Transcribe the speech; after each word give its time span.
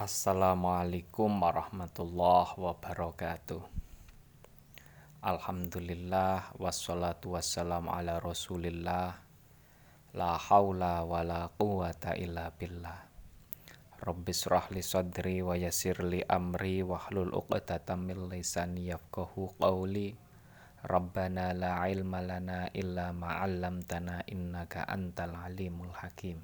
Assalamualaikum 0.00 1.44
warahmatullahi 1.44 2.56
wabarakatuh. 2.56 3.60
Alhamdulillah 5.20 6.56
wassalatu 6.56 7.36
wassalamu 7.36 7.92
ala 7.92 8.16
Rasulillah. 8.16 9.20
La 10.16 10.40
haula 10.40 11.04
wala 11.04 11.52
quwata 11.52 12.16
illa 12.16 12.48
billah. 12.48 12.96
Rabbis 14.00 14.48
li 14.72 14.80
sadri 14.80 15.44
wa 15.44 15.52
yassir 15.52 16.00
li 16.00 16.24
amri 16.24 16.80
wahlul 16.80 17.36
'uqdatam 17.36 18.08
min 18.08 18.32
lisani 18.32 18.88
yafqahu 18.88 19.52
qawli. 19.60 20.16
Rabbana 20.80 21.52
la 21.52 21.84
ilma 21.92 22.24
lana 22.24 22.72
illa 22.72 23.12
ma 23.12 23.44
'allamtana 23.44 24.24
innaka 24.32 24.80
antal 24.88 25.36
alimul 25.36 25.92
hakim. 25.92 26.40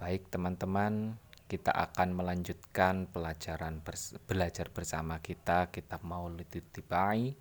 Baik 0.00 0.32
teman-teman, 0.32 1.20
kita 1.50 1.74
akan 1.74 2.14
melanjutkan 2.14 3.10
pelajaran 3.10 3.82
bers 3.82 4.14
belajar 4.30 4.70
bersama 4.70 5.18
kita 5.18 5.66
kitab 5.74 6.06
Maulid 6.06 6.46
Tibai. 6.46 7.34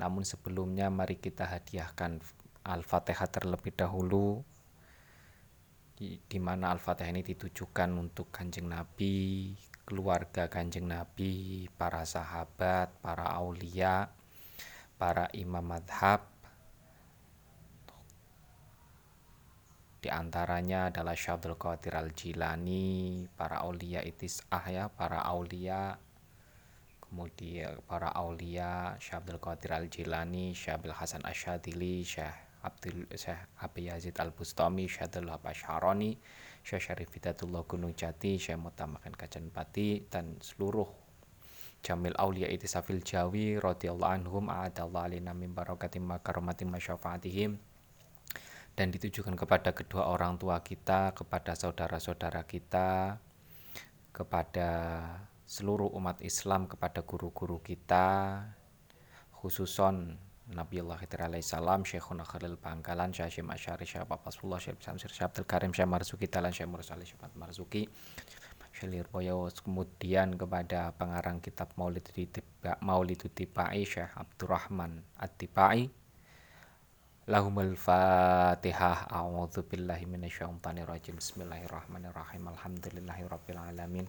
Namun 0.00 0.24
sebelumnya 0.24 0.88
mari 0.88 1.20
kita 1.20 1.44
hadiahkan 1.44 2.24
Al-Fatihah 2.64 3.28
terlebih 3.28 3.76
dahulu 3.76 4.40
di, 5.92 6.16
di 6.16 6.38
mana 6.40 6.72
Al-Fatihah 6.72 7.12
ini 7.12 7.20
ditujukan 7.20 7.92
untuk 8.00 8.32
Kanjeng 8.32 8.72
Nabi, 8.72 9.52
keluarga 9.84 10.48
Kanjeng 10.48 10.88
Nabi, 10.88 11.68
para 11.76 12.08
sahabat, 12.08 12.88
para 13.04 13.36
aulia, 13.36 14.08
para 14.96 15.28
imam 15.36 15.60
madhab, 15.60 16.24
Di 20.00 20.08
antaranya 20.08 20.88
adalah 20.88 21.12
Syabdul 21.12 21.60
Qadir 21.60 21.92
Al-Jilani, 21.92 23.28
para 23.36 23.60
aulia 23.60 24.00
ah 24.48 24.66
ya, 24.72 24.88
para 24.88 25.20
aulia 25.28 26.00
kemudian 27.10 27.82
para 27.84 28.08
aulia 28.14 28.96
Syabdul 28.96 29.42
Qadir 29.42 29.76
Al-Jilani, 29.76 30.56
Syabil 30.56 30.94
Hasan 30.94 31.20
Asyadili, 31.26 32.06
Syekh 32.06 32.32
Abdul 32.62 33.10
Syekh 33.12 33.60
Abi 33.60 33.90
Yazid 33.90 34.16
Al-Bustami, 34.16 34.86
Syekh 34.86 35.10
Abdul 35.10 35.28
Syaroni, 35.52 36.16
Syekh 36.62 36.80
Syarif 36.80 37.10
Gunung 37.66 37.92
Jati, 37.92 38.38
Syekh 38.38 38.56
Mutamakan 38.56 39.12
Kacan 39.12 39.50
Pati 39.52 40.06
dan 40.06 40.38
seluruh 40.38 40.86
Jamil 41.82 42.14
Aulia 42.16 42.46
Itisafil 42.46 43.00
Jawi 43.02 43.56
radhiyallahu 43.56 44.16
anhum 44.16 44.52
a'adallahu 44.52 45.12
alina 45.12 45.32
min 45.32 45.50
barakatim 45.56 46.04
makaramatim 46.04 46.68
masyafaatihim 46.72 47.56
dan 48.80 48.88
ditujukan 48.88 49.36
kepada 49.36 49.76
kedua 49.76 50.08
orang 50.08 50.40
tua 50.40 50.64
kita, 50.64 51.12
kepada 51.12 51.52
saudara-saudara 51.52 52.48
kita, 52.48 53.20
kepada 54.08 54.70
seluruh 55.44 55.92
umat 56.00 56.24
Islam, 56.24 56.64
kepada 56.64 57.04
guru-guru 57.04 57.60
kita, 57.60 58.40
khususon 59.36 60.16
Nabiullah 60.56 60.96
Khidir 60.96 61.28
alaihissalam, 61.28 61.84
Syekhuna 61.84 62.24
Khalil 62.24 62.56
Bangkalan, 62.56 63.12
Syekh 63.12 63.44
Syim 63.44 63.52
Asyari, 63.52 63.84
Syekh 63.84 64.08
Papasullah, 64.08 64.56
Syekh 64.56 64.80
Samsir, 64.80 65.12
Syekh 65.12 65.28
Abdul 65.28 65.44
Karim, 65.44 65.76
Syekh 65.76 65.84
Marzuki, 65.84 66.24
Talan, 66.24 66.48
Syekh 66.48 66.72
Mursali, 66.72 67.04
Syekh 67.04 67.20
Marzuki, 67.36 67.84
Syekh 68.72 68.96
Lirboyo, 68.96 69.52
kemudian 69.60 70.40
kepada 70.40 70.96
pengarang 70.96 71.44
kitab 71.44 71.68
Maulid 71.76 72.08
Maulid 72.80 73.20
Tibai, 73.28 73.84
Syekh 73.84 74.16
Abdurrahman 74.16 75.04
At-Tibai, 75.20 75.99
Lahumul 77.30 77.78
Fatihah. 77.78 79.06
A'udzu 79.06 79.62
billahi 79.62 80.02
minasyaitonir 80.02 80.82
rajim. 80.82 81.14
Bismillahirrahmanirrahim. 81.14 82.50
Alhamdulillahirabbil 82.50 83.54
alamin. 83.54 84.02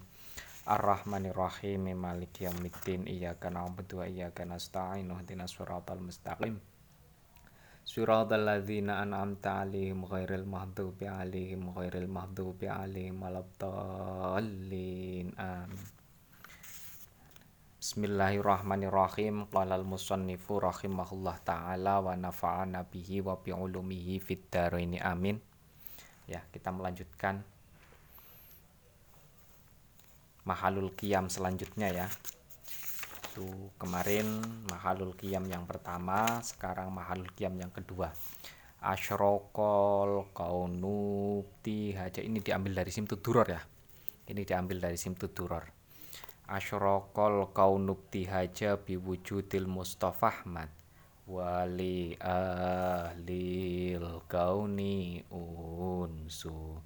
Ar-Rahmanir-Rahim. 0.65 1.93
Maliki 1.93 2.49
yaumiddin. 2.49 3.05
Iyyaka 3.05 3.53
na'budu 3.53 4.01
wa 4.01 4.09
iyyaka 4.09 4.41
nasta'in. 4.41 5.13
Ihdinas 5.13 5.53
siratal 5.53 6.01
mustaqim. 6.01 6.57
Siratal 7.85 8.41
ladzina 8.41 9.05
an'amta 9.05 9.61
'alaihim 9.61 10.01
ghairil 10.01 10.49
maghdubi 10.49 11.05
'alaihim 11.05 11.77
ghairil 11.77 12.09
maghdubi 12.09 12.73
'alaihim 12.73 13.21
waladdallin. 13.21 15.29
Amin. 15.37 16.00
Bismillahirrahmanirrahim. 17.91 19.51
Qala 19.51 19.75
al-musannifu 19.75 20.63
rahimahullah 20.63 21.43
taala 21.43 21.99
wa 21.99 22.15
nafa'ana 22.15 22.87
bihi 22.87 23.19
wa 23.19 23.35
bi 23.35 23.51
ulumihi 23.51 24.15
fid 24.23 24.47
amin. 25.03 25.35
Ya, 26.23 26.39
kita 26.55 26.71
melanjutkan 26.71 27.43
mahalul 30.47 30.95
qiyam 30.95 31.27
selanjutnya 31.27 31.91
ya. 31.91 32.07
Itu 33.27 33.75
kemarin 33.75 34.39
mahalul 34.71 35.11
qiyam 35.11 35.43
yang 35.51 35.67
pertama, 35.67 36.39
sekarang 36.47 36.95
mahalul 36.95 37.27
qiyam 37.35 37.59
yang 37.59 37.75
kedua. 37.75 38.15
Asyrokol 38.87 40.31
kaunu 40.31 41.43
haja 41.99 42.23
ini 42.23 42.39
diambil 42.39 42.71
dari 42.71 42.91
simtuduror 42.95 43.51
ya. 43.51 43.59
Ini 44.31 44.47
diambil 44.47 44.79
dari 44.79 44.95
simtuduror 44.95 45.80
asyraqal 46.51 47.55
kaunuk 47.55 48.11
tihaja 48.11 48.75
biwujudil 48.75 49.71
Mustafa 49.71 50.27
Ahmad. 50.27 50.67
Wali 51.23 52.19
ahlil 52.19 54.03
kauni 54.27 55.23
unsu 55.31 56.83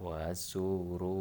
wasururun 0.00 1.20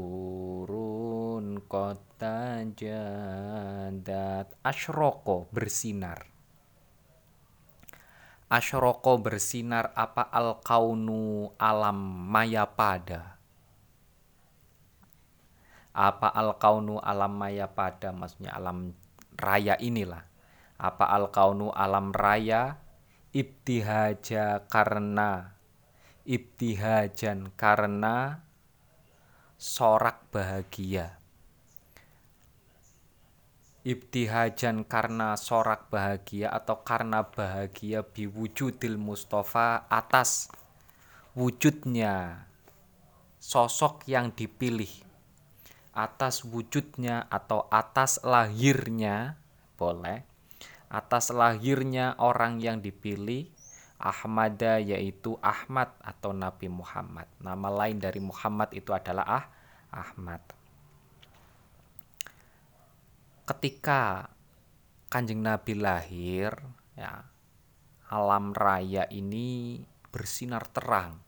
kota 1.67 2.63
jadat. 2.79 4.55
Asyroko 4.63 5.51
bersinar. 5.51 6.31
Asyroko 8.47 9.19
bersinar 9.19 9.91
apa 9.91 10.31
al 10.31 10.63
kaunu 10.63 11.51
alam 11.59 11.99
maya 12.31 12.63
pada 12.71 13.40
apa 15.91 16.31
al 16.31 16.55
kaunu 16.55 16.99
alam 17.03 17.35
maya 17.35 17.67
pada 17.67 18.15
maksudnya 18.15 18.55
alam 18.55 18.95
raya 19.35 19.75
inilah. 19.79 20.23
Apa 20.81 21.11
al 21.11 21.29
kaunu 21.29 21.69
alam 21.71 22.15
raya? 22.15 22.79
Ibtihaja 23.31 24.67
karena 24.67 25.55
ibtihajan 26.27 27.55
karena 27.55 28.43
sorak 29.55 30.27
bahagia. 30.31 31.19
Ibtihajan 33.81 34.85
karena 34.85 35.33
sorak 35.33 35.89
bahagia 35.89 36.53
atau 36.53 36.85
karena 36.85 37.25
bahagia 37.25 38.05
biwujudil 38.05 39.01
Mustafa 39.01 39.89
atas 39.89 40.53
wujudnya 41.33 42.45
sosok 43.41 44.05
yang 44.05 44.29
dipilih 44.37 45.10
atas 45.91 46.47
wujudnya 46.47 47.27
atau 47.27 47.67
atas 47.67 48.23
lahirnya 48.23 49.35
boleh. 49.75 50.23
Atas 50.91 51.31
lahirnya 51.31 52.19
orang 52.19 52.59
yang 52.59 52.83
dipilih 52.83 53.47
Ahmada 54.01 54.81
yaitu 54.81 55.37
Ahmad 55.39 55.93
atau 56.01 56.33
Nabi 56.33 56.67
Muhammad. 56.67 57.29
Nama 57.39 57.69
lain 57.69 58.01
dari 58.01 58.19
Muhammad 58.19 58.73
itu 58.75 58.91
adalah 58.91 59.23
ah 59.23 59.45
Ahmad. 59.93 60.41
Ketika 63.45 64.31
kanjeng 65.11 65.43
Nabi 65.43 65.75
lahir 65.75 66.55
ya 66.95 67.23
alam 68.11 68.55
raya 68.55 69.07
ini 69.11 69.79
bersinar 70.11 70.67
terang 70.71 71.19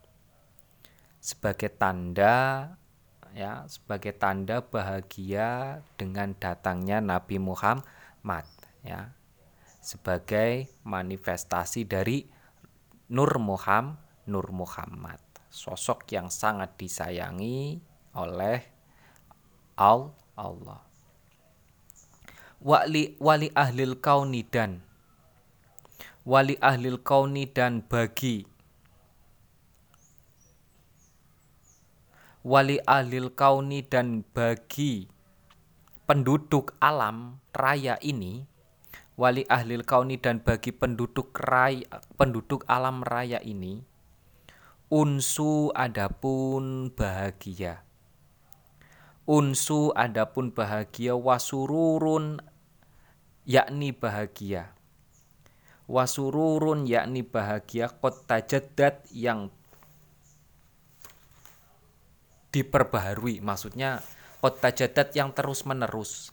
sebagai 1.20 1.72
tanda 1.72 2.68
ya 3.34 3.66
sebagai 3.66 4.14
tanda 4.14 4.62
bahagia 4.62 5.82
dengan 5.98 6.32
datangnya 6.38 7.02
Nabi 7.02 7.42
Muhammad 7.42 8.46
ya. 8.86 9.12
Sebagai 9.84 10.72
manifestasi 10.88 11.84
dari 11.84 12.24
Nur 13.12 13.36
Muhammad 13.36 14.00
Nur 14.24 14.48
Muhammad 14.48 15.20
sosok 15.52 16.08
yang 16.10 16.32
sangat 16.32 16.74
disayangi 16.74 17.78
oleh 18.16 18.58
Allah. 19.78 20.82
Wali 22.64 23.14
wali 23.20 23.52
ahlil 23.52 24.00
kauni 24.00 24.42
dan 24.48 24.80
wali 26.24 26.56
ahlil 26.58 26.98
kauni 27.04 27.44
dan 27.44 27.84
bagi 27.84 28.48
wali 32.44 32.76
ahlil 32.84 33.32
kauni 33.32 33.80
dan 33.80 34.20
bagi 34.36 35.08
penduduk 36.04 36.76
alam 36.76 37.40
raya 37.56 37.96
ini 38.04 38.44
wali 39.16 39.48
ahlil 39.48 39.80
kauni 39.80 40.20
dan 40.20 40.44
bagi 40.44 40.68
penduduk 40.68 41.32
raya, 41.40 42.04
penduduk 42.20 42.68
alam 42.68 43.00
raya 43.00 43.40
ini 43.40 43.80
unsu 44.92 45.72
adapun 45.72 46.92
bahagia. 46.92 47.80
Unsu 49.24 49.90
adapun 49.96 50.52
bahagia 50.52 51.16
wasururun 51.16 52.44
yakni 53.48 53.96
bahagia. 53.96 54.76
Wasururun 55.88 56.84
yakni 56.84 57.24
bahagia 57.24 57.88
kota 57.88 58.44
jadad 58.44 59.00
yang 59.08 59.48
diperbaharui 62.54 63.42
maksudnya 63.42 63.98
kota 64.38 64.70
jadad 64.70 65.10
yang 65.10 65.34
terus 65.34 65.66
menerus 65.66 66.30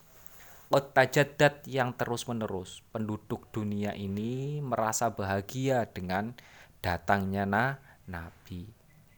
kota 0.72 1.04
jadad 1.04 1.60
yang 1.68 1.92
terus 1.92 2.30
menerus 2.32 2.80
penduduk 2.96 3.52
dunia 3.52 3.92
ini 3.92 4.64
merasa 4.64 5.12
bahagia 5.12 5.84
dengan 5.92 6.32
datangnya 6.80 7.44
na 7.44 7.66
nabi. 8.08 8.72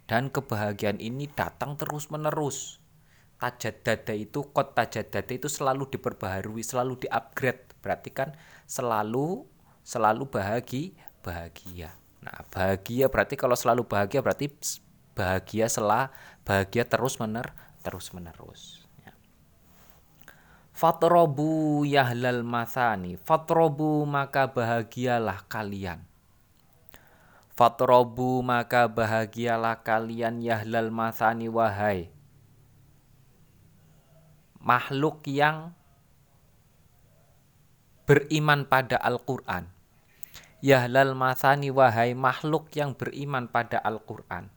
Dan 0.10 0.34
kebahagiaan 0.34 0.98
ini 0.98 1.30
datang 1.30 1.78
terus 1.78 2.10
menerus 2.10 2.82
tajadada 3.38 4.18
itu 4.18 4.50
kota 4.50 4.90
tajadada 4.90 5.30
itu 5.30 5.46
selalu 5.46 5.94
diperbaharui 5.94 6.66
selalu 6.66 7.06
diupgrade. 7.06 7.78
Berarti 7.86 8.10
kan 8.10 8.34
selalu 8.66 9.46
selalu 9.86 10.26
bahagia 10.28 10.98
bahagia. 11.22 11.94
Nah 12.26 12.42
bahagia 12.50 13.14
berarti 13.14 13.38
kalau 13.38 13.54
selalu 13.54 13.86
bahagia 13.86 14.26
berarti 14.26 14.50
bahagia 15.14 15.70
selah 15.70 16.10
bahagia 16.44 16.88
terus 16.88 17.20
mener 17.20 17.52
terus 17.84 18.12
menerus 18.16 18.88
ya. 19.04 19.12
Fatrobu 20.76 21.84
yahlal 21.88 22.44
masani 22.44 23.20
Fatrobu 23.20 24.04
maka 24.08 24.48
bahagialah 24.52 25.44
kalian 25.50 26.04
Fatrobu 27.54 28.44
maka 28.46 28.88
bahagialah 28.88 29.82
kalian 29.82 30.44
yahlal 30.44 30.92
masani 30.94 31.50
wahai 31.50 32.14
Makhluk 34.64 35.28
yang 35.28 35.76
beriman 38.04 38.68
pada 38.68 39.00
Al-Quran. 39.00 39.72
Yahlal 40.64 41.16
masani 41.16 41.68
wahai 41.68 42.16
makhluk 42.16 42.72
yang 42.72 42.96
beriman 42.96 43.52
pada 43.52 43.80
Al-Quran. 43.84 44.53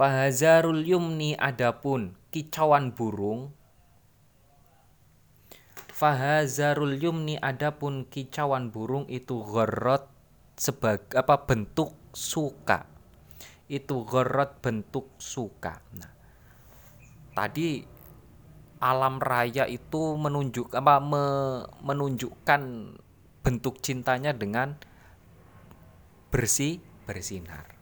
Fahazarul 0.00 0.80
yumni 0.80 1.36
adapun 1.36 2.16
kicauan 2.32 2.96
burung. 2.96 3.52
Fahazarul 5.92 6.96
yumni 6.96 7.36
adapun 7.36 8.08
kicauan 8.08 8.72
burung 8.72 9.04
itu 9.12 9.44
gorot 9.44 10.08
sebagai 10.56 11.20
apa 11.20 11.44
bentuk 11.44 11.92
suka. 12.16 12.88
Itu 13.68 14.08
gorot 14.08 14.64
bentuk 14.64 15.20
suka. 15.20 15.84
Nah, 15.92 16.12
tadi 17.36 17.84
alam 18.80 19.20
raya 19.20 19.68
itu 19.68 20.16
menunjuk 20.16 20.80
apa 20.80 20.96
me, 20.96 21.24
menunjukkan 21.84 22.62
bentuk 23.44 23.84
cintanya 23.84 24.32
dengan 24.32 24.80
bersih 26.32 26.80
bersinar 27.04 27.76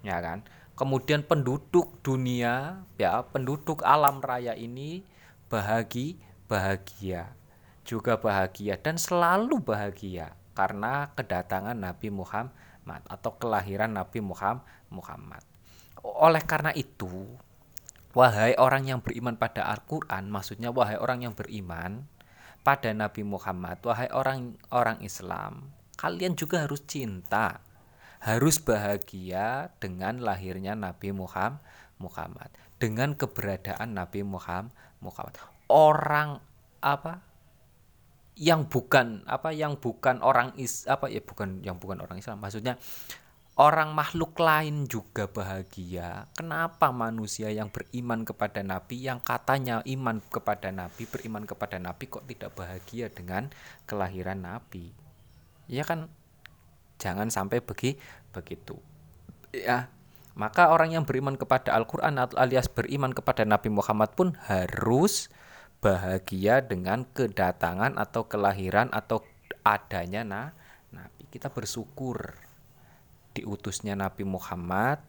ya 0.00 0.20
kan 0.20 0.44
kemudian 0.80 1.20
penduduk 1.20 2.00
dunia 2.00 2.80
ya 2.96 3.20
penduduk 3.28 3.84
alam 3.84 4.24
raya 4.24 4.56
ini 4.56 5.04
bahagi 5.52 6.16
bahagia 6.48 7.36
juga 7.84 8.16
bahagia 8.16 8.80
dan 8.80 8.96
selalu 8.96 9.60
bahagia 9.60 10.32
karena 10.56 11.12
kedatangan 11.12 11.76
Nabi 11.76 12.08
Muhammad 12.08 13.04
atau 13.12 13.36
kelahiran 13.36 13.92
Nabi 13.92 14.24
Muhammad. 14.24 15.44
Oleh 16.00 16.40
karena 16.48 16.72
itu 16.72 17.28
Wahai 18.10 18.58
orang 18.58 18.90
yang 18.90 18.98
beriman 18.98 19.38
pada 19.38 19.70
Al-Quran, 19.70 20.34
maksudnya 20.34 20.74
wahai 20.74 20.98
orang 20.98 21.30
yang 21.30 21.34
beriman 21.38 22.10
pada 22.66 22.90
Nabi 22.90 23.22
Muhammad, 23.22 23.78
wahai 23.86 24.10
orang-orang 24.10 24.98
Islam, 25.06 25.70
kalian 25.94 26.34
juga 26.34 26.66
harus 26.66 26.82
cinta, 26.90 27.62
harus 28.20 28.60
bahagia 28.60 29.72
dengan 29.80 30.20
lahirnya 30.20 30.76
Nabi 30.76 31.12
Muhammad, 31.16 32.50
dengan 32.76 33.16
keberadaan 33.16 33.96
Nabi 33.96 34.24
Muhammad. 34.24 35.34
Orang 35.72 36.44
apa 36.80 37.24
yang 38.40 38.64
bukan 38.64 39.24
apa 39.28 39.52
yang 39.52 39.76
bukan 39.76 40.24
orang 40.24 40.56
is 40.56 40.88
apa 40.88 41.12
ya 41.12 41.20
bukan 41.20 41.60
yang 41.60 41.76
bukan 41.76 42.00
orang 42.00 42.16
Islam 42.16 42.40
maksudnya 42.40 42.80
orang 43.60 43.92
makhluk 43.92 44.40
lain 44.40 44.88
juga 44.88 45.28
bahagia. 45.28 46.24
Kenapa 46.32 46.88
manusia 46.96 47.52
yang 47.52 47.68
beriman 47.68 48.24
kepada 48.24 48.64
Nabi, 48.64 49.04
yang 49.04 49.20
katanya 49.20 49.84
iman 49.84 50.24
kepada 50.24 50.72
Nabi, 50.72 51.04
beriman 51.04 51.44
kepada 51.44 51.76
Nabi, 51.76 52.08
kok 52.08 52.24
tidak 52.24 52.56
bahagia 52.56 53.12
dengan 53.12 53.52
kelahiran 53.84 54.40
Nabi? 54.40 54.96
Ya 55.68 55.84
kan, 55.84 56.08
jangan 57.00 57.32
sampai 57.32 57.64
begi 57.64 57.96
begitu. 58.30 58.76
Ya, 59.50 59.88
maka 60.38 60.70
orang 60.70 60.94
yang 60.94 61.08
beriman 61.08 61.34
kepada 61.34 61.74
Al-Quran 61.74 62.20
alias 62.38 62.70
beriman 62.70 63.10
kepada 63.10 63.42
Nabi 63.42 63.72
Muhammad 63.72 64.14
pun 64.14 64.36
harus 64.46 65.32
bahagia 65.80 66.60
dengan 66.60 67.08
kedatangan 67.08 67.96
atau 67.96 68.28
kelahiran 68.28 68.92
atau 68.92 69.24
adanya 69.64 70.22
nah, 70.22 70.48
Nabi. 70.92 71.26
Kita 71.32 71.48
bersyukur 71.50 72.36
diutusnya 73.34 73.96
Nabi 73.96 74.28
Muhammad 74.28 75.00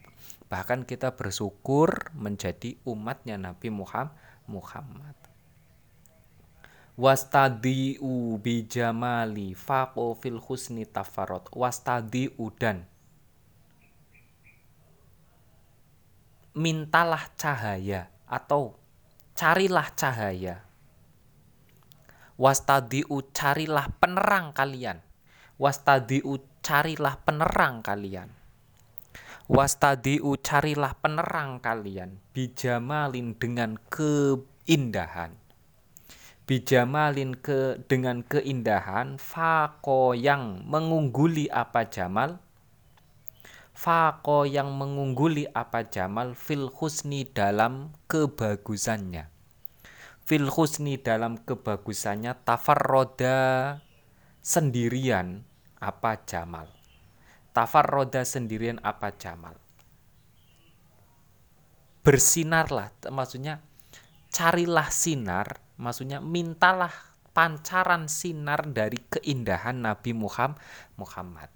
bahkan 0.52 0.84
kita 0.84 1.16
bersyukur 1.16 2.12
menjadi 2.12 2.76
umatnya 2.84 3.40
Nabi 3.40 3.72
Muhammad 3.72 5.16
wastadiu 7.00 8.40
bijamali 8.40 9.56
faqo 9.56 10.16
fil 10.16 10.40
husni 10.40 10.84
tafarot 10.84 11.48
wastadiu 11.56 12.52
dan. 12.60 12.88
Mintalah 16.52 17.32
cahaya 17.40 18.12
atau 18.28 18.76
carilah 19.32 19.88
cahaya. 19.96 20.68
Wastadiu 22.36 23.24
carilah 23.32 23.88
penerang 24.02 24.52
kalian. 24.52 25.00
Wastadiu 25.62 26.42
carilah 26.60 27.16
penerang 27.24 27.80
kalian. 27.86 28.34
Wastadiu 29.48 30.36
carilah 30.42 30.96
penerang 31.00 31.62
kalian. 31.62 32.18
Bijamalin 32.34 33.38
dengan 33.38 33.78
keindahan. 33.92 35.41
Bijamalin 36.52 37.40
ke 37.40 37.80
dengan 37.88 38.28
keindahan 38.28 39.16
fako 39.16 40.12
yang 40.12 40.68
mengungguli 40.68 41.48
apa 41.48 41.88
jamal 41.88 42.44
Fako 43.72 44.44
yang 44.44 44.76
mengungguli 44.76 45.48
apa 45.48 45.88
jamal 45.88 46.36
fil 46.36 46.68
husni 46.68 47.24
dalam 47.24 47.96
kebagusannya 48.12 49.32
Fil 50.28 50.52
husni 50.52 51.00
dalam 51.00 51.40
kebagusannya 51.40 52.36
tafarroda 52.44 53.80
sendirian 54.44 55.48
apa 55.82 56.22
Jamal. 56.26 56.70
Tafar 57.52 57.84
roda 57.90 58.24
sendirian 58.24 58.80
apa 58.80 59.12
Jamal. 59.18 59.58
Bersinarlah, 62.02 62.90
maksudnya 63.14 63.62
carilah 64.34 64.90
sinar, 64.90 65.60
maksudnya 65.82 66.22
mintalah 66.22 66.94
pancaran 67.34 68.06
sinar 68.06 68.70
dari 68.70 69.02
keindahan 69.10 69.82
Nabi 69.82 70.14
Muhammad. 70.14 71.50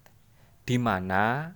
Di 0.65 0.81
mana 0.81 1.53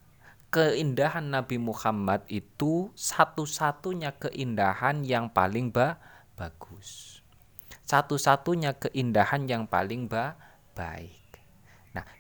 keindahan 0.54 1.34
Nabi 1.34 1.58
Muhammad 1.58 2.30
itu 2.30 2.94
satu-satunya 2.94 4.14
keindahan 4.22 5.02
yang 5.02 5.34
paling 5.34 5.74
ba 5.74 5.98
bagus. 6.38 7.20
Satu-satunya 7.90 8.78
keindahan 8.78 9.50
yang 9.50 9.66
paling 9.66 10.06
ba 10.06 10.38
baik 10.78 11.20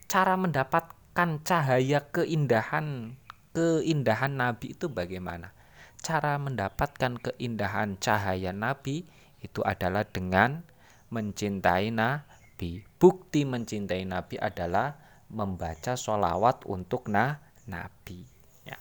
cara 0.09 0.33
mendapatkan 0.33 1.29
cahaya 1.45 2.01
keindahan 2.09 3.13
keindahan 3.53 4.33
Nabi 4.33 4.73
itu 4.73 4.89
bagaimana? 4.89 5.53
Cara 6.01 6.41
mendapatkan 6.41 7.21
keindahan 7.21 8.01
cahaya 8.01 8.49
Nabi 8.49 9.05
itu 9.39 9.63
adalah 9.63 10.05
dengan 10.07 10.63
mencintai 11.09 11.89
Nabi. 11.91 12.83
Bukti 12.99 13.47
mencintai 13.47 14.03
Nabi 14.03 14.35
adalah 14.37 14.99
membaca 15.31 15.95
sholawat 15.95 16.67
untuk 16.67 17.07
na 17.07 17.39
Nabi. 17.65 18.25
Ya. 18.67 18.79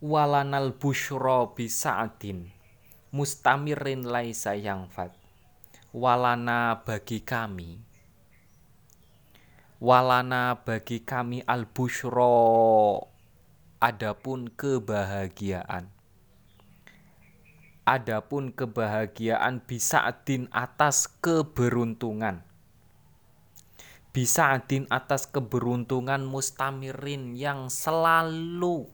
Walanal 0.00 0.76
bushro 0.76 1.52
bisa'adin 1.52 2.50
mustamirin 3.10 4.06
laisa 4.06 4.54
yang 4.54 4.86
fat. 4.86 5.10
Walana 5.90 6.86
bagi 6.86 7.18
kami 7.26 7.90
walana 9.80 10.60
bagi 10.60 11.00
kami 11.00 11.40
al 11.48 11.64
bushro 11.64 13.00
adapun 13.80 14.52
kebahagiaan 14.52 15.88
adapun 17.84 18.54
kebahagiaan 18.54 19.64
bisa 19.64 20.04
adin 20.04 20.46
atas 20.52 21.08
keberuntungan. 21.20 22.44
Bisa 24.10 24.54
adin 24.54 24.90
atas 24.90 25.30
keberuntungan 25.30 26.26
mustamirin 26.26 27.38
yang 27.38 27.70
selalu 27.70 28.90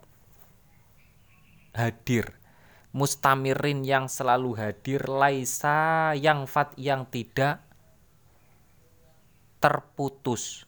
hadir. 1.72 2.36
Mustamirin 2.96 3.84
yang 3.84 4.08
selalu 4.08 4.56
hadir 4.56 5.04
laisa 5.04 6.12
yang 6.16 6.48
fat 6.48 6.72
yang 6.80 7.04
tidak 7.08 7.60
terputus. 9.60 10.64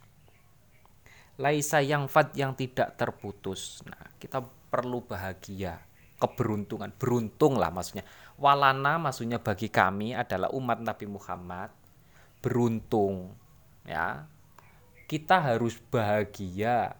Laisa 1.40 1.80
yang 1.80 2.04
fat 2.08 2.36
yang 2.36 2.52
tidak 2.52 3.00
terputus. 3.00 3.80
Nah 3.88 4.12
kita 4.20 4.44
perlu 4.68 5.00
bahagia 5.00 5.87
keberuntungan. 6.18 6.90
Beruntung 6.98 7.56
lah 7.56 7.70
maksudnya. 7.70 8.04
Walana 8.36 8.98
maksudnya 8.98 9.38
bagi 9.38 9.70
kami 9.70 10.14
adalah 10.14 10.50
umat 10.54 10.82
Nabi 10.82 11.06
Muhammad 11.06 11.70
beruntung 12.42 13.34
ya. 13.86 14.26
Kita 15.08 15.40
harus 15.40 15.80
bahagia 15.88 16.92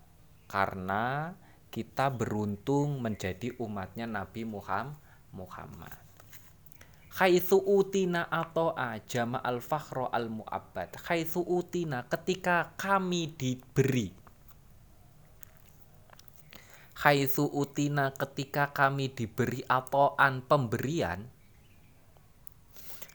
karena 0.49 1.37
kita 1.69 2.09
beruntung 2.09 3.05
menjadi 3.05 3.53
umatnya 3.61 4.09
Nabi 4.09 4.49
Muhammad. 4.49 6.09
Khaithu 7.19 7.59
utina 7.59 8.31
atau 8.31 8.73
ajama 8.79 9.43
al 9.43 9.59
fakhro 9.59 10.07
al 10.07 10.31
mu'abbad 10.31 11.03
Khaithu 11.03 11.43
utina 11.43 12.07
ketika 12.07 12.79
kami 12.79 13.35
diberi 13.35 14.15
Khaithu 16.99 17.47
utina 17.55 18.11
ketika 18.11 18.75
kami 18.75 19.15
diberi 19.15 19.63
atoan 19.71 20.43
pemberian 20.43 21.31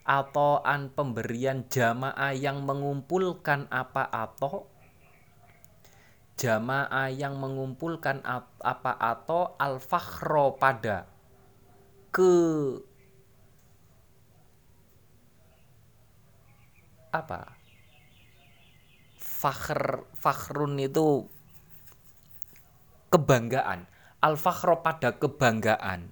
Atoan 0.04 0.92
pemberian 0.92 1.68
jamaah 1.68 2.36
yang 2.36 2.64
mengumpulkan 2.68 3.72
apa 3.72 4.08
atau 4.08 4.68
jamaah 6.36 7.08
yang 7.08 7.40
mengumpulkan 7.40 8.20
apa 8.60 9.00
atau 9.00 9.56
al 9.56 9.80
fakhro 9.80 10.60
pada 10.60 11.08
ke 12.12 12.36
apa? 17.16 17.56
Fakhr 19.20 20.08
fakhrun 20.16 20.80
itu 20.84 21.28
kebanggaan. 23.14 23.86
Al 24.26 24.34
fakhro 24.42 24.82
pada 24.82 25.14
kebanggaan. 25.14 26.10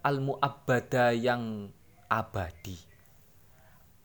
Al 0.00 0.16
muabbada 0.24 1.12
yang 1.12 1.68
abadi. 2.08 2.80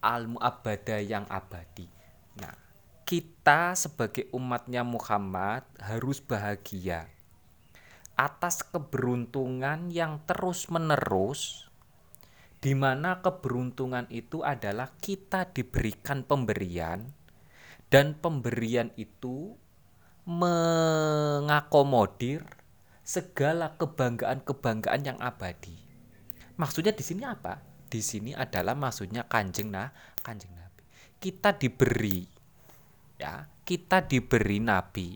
Al 0.03 0.27
muabbada 0.27 0.99
yang 0.99 1.23
abadi. 1.31 1.87
Nah 2.35 2.51
kita 3.07 3.75
sebagai 3.79 4.27
umatnya 4.35 4.83
Muhammad 4.83 5.63
harus 5.79 6.19
bahagia 6.19 7.07
atas 8.15 8.63
keberuntungan 8.63 9.91
yang 9.91 10.23
terus 10.23 10.71
menerus 10.71 11.67
di 12.61 12.71
mana 12.77 13.19
keberuntungan 13.19 14.05
itu 14.13 14.45
adalah 14.45 14.93
kita 15.01 15.49
diberikan 15.49 16.21
pemberian 16.21 17.09
dan 17.91 18.15
pemberian 18.15 18.95
itu 18.95 19.59
mengakomodir 20.25 22.41
segala 23.01 23.73
kebanggaan-kebanggaan 23.75 25.01
yang 25.01 25.17
abadi. 25.17 25.73
Maksudnya 26.55 26.93
di 26.93 27.03
sini 27.03 27.25
apa? 27.25 27.57
Di 27.91 27.99
sini 27.99 28.31
adalah 28.31 28.77
maksudnya 28.77 29.27
kanjeng 29.27 29.73
nah, 29.73 29.91
kanjeng 30.23 30.55
Nabi. 30.55 30.83
Kita 31.19 31.51
diberi 31.57 32.23
ya, 33.21 33.45
kita 33.67 34.01
diberi 34.05 34.57
nabi. 34.57 35.13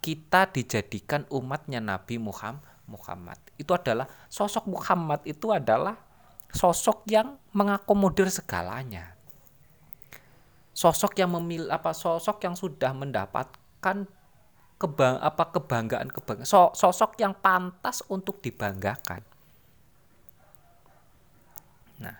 Kita 0.00 0.48
dijadikan 0.48 1.28
umatnya 1.28 1.76
Nabi 1.76 2.16
Muhammad. 2.16 3.36
Itu 3.60 3.76
adalah 3.76 4.08
sosok 4.32 4.64
Muhammad 4.64 5.20
itu 5.28 5.52
adalah 5.52 5.92
sosok 6.56 7.04
yang 7.04 7.36
mengakomodir 7.52 8.32
segalanya. 8.32 9.12
Sosok 10.72 11.20
yang 11.20 11.36
memil 11.36 11.68
apa 11.68 11.92
sosok 11.92 12.48
yang 12.48 12.56
sudah 12.56 12.96
mendapatkan 12.96 14.08
kebang 14.80 15.20
apa 15.20 15.52
kebanggaan 15.52 16.08
so, 16.48 16.72
sosok 16.72 17.20
yang 17.20 17.36
pantas 17.36 18.00
untuk 18.08 18.40
dibanggakan. 18.40 19.20
Nah, 22.00 22.16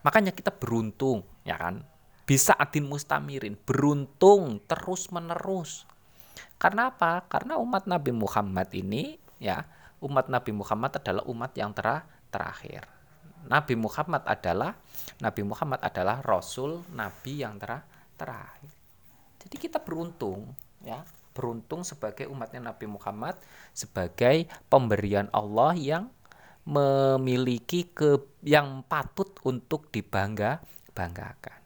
makanya 0.00 0.32
kita 0.32 0.48
beruntung 0.48 1.20
ya 1.44 1.60
kan 1.60 1.84
bisa 2.24 2.56
adin 2.56 2.88
mustamirin 2.88 3.60
beruntung 3.60 4.64
terus 4.64 5.12
menerus. 5.12 5.84
Karena 6.56 6.88
apa? 6.88 7.28
Karena 7.28 7.60
umat 7.60 7.84
Nabi 7.84 8.16
Muhammad 8.16 8.72
ini 8.72 9.20
ya 9.36 9.68
umat 10.00 10.32
Nabi 10.32 10.56
Muhammad 10.56 10.96
adalah 10.96 11.22
umat 11.28 11.52
yang 11.54 11.76
terakhir 12.32 12.88
Nabi 13.46 13.74
Muhammad 13.78 14.26
adalah 14.26 14.74
Nabi 15.22 15.42
Muhammad 15.46 15.80
adalah 15.80 16.18
rasul 16.20 16.82
nabi 16.90 17.46
yang 17.46 17.56
ter 17.56 17.80
terakhir. 18.18 18.72
Jadi 19.38 19.56
kita 19.56 19.78
beruntung 19.78 20.50
ya, 20.82 21.06
beruntung 21.38 21.86
sebagai 21.86 22.26
umatnya 22.26 22.74
Nabi 22.74 22.90
Muhammad 22.90 23.38
sebagai 23.70 24.50
pemberian 24.66 25.30
Allah 25.30 25.78
yang 25.78 26.10
memiliki 26.66 27.86
ke 27.94 28.18
yang 28.42 28.82
patut 28.82 29.30
untuk 29.46 29.86
dibangga 29.94 30.58
banggakan. 30.98 31.62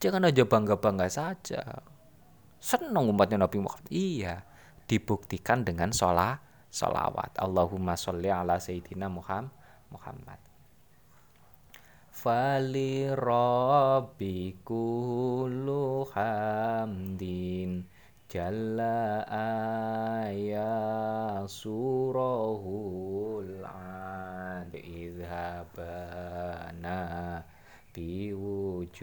Jangan 0.00 0.24
aja 0.24 0.48
bangga-bangga 0.48 1.06
saja. 1.12 1.84
Senang 2.56 3.12
umatnya 3.12 3.44
Nabi 3.44 3.60
Muhammad. 3.60 3.92
Iya, 3.92 4.48
dibuktikan 4.88 5.68
dengan 5.68 5.92
sholat 5.92 6.40
sholawat. 6.72 7.36
Allahumma 7.36 7.92
sholli 7.94 8.32
ala 8.32 8.56
sayyidina 8.56 9.12
Muhammad 9.12 10.48
fali 12.18 13.06
rabbi 13.14 14.58
kullu 14.66 16.02
hamdin 16.10 17.86
jalla 18.28 19.24
aya 20.28 20.68
surahul 21.48 22.84
ad 23.64 24.68
idhabana 24.76 26.20
biwujudil 27.96 29.00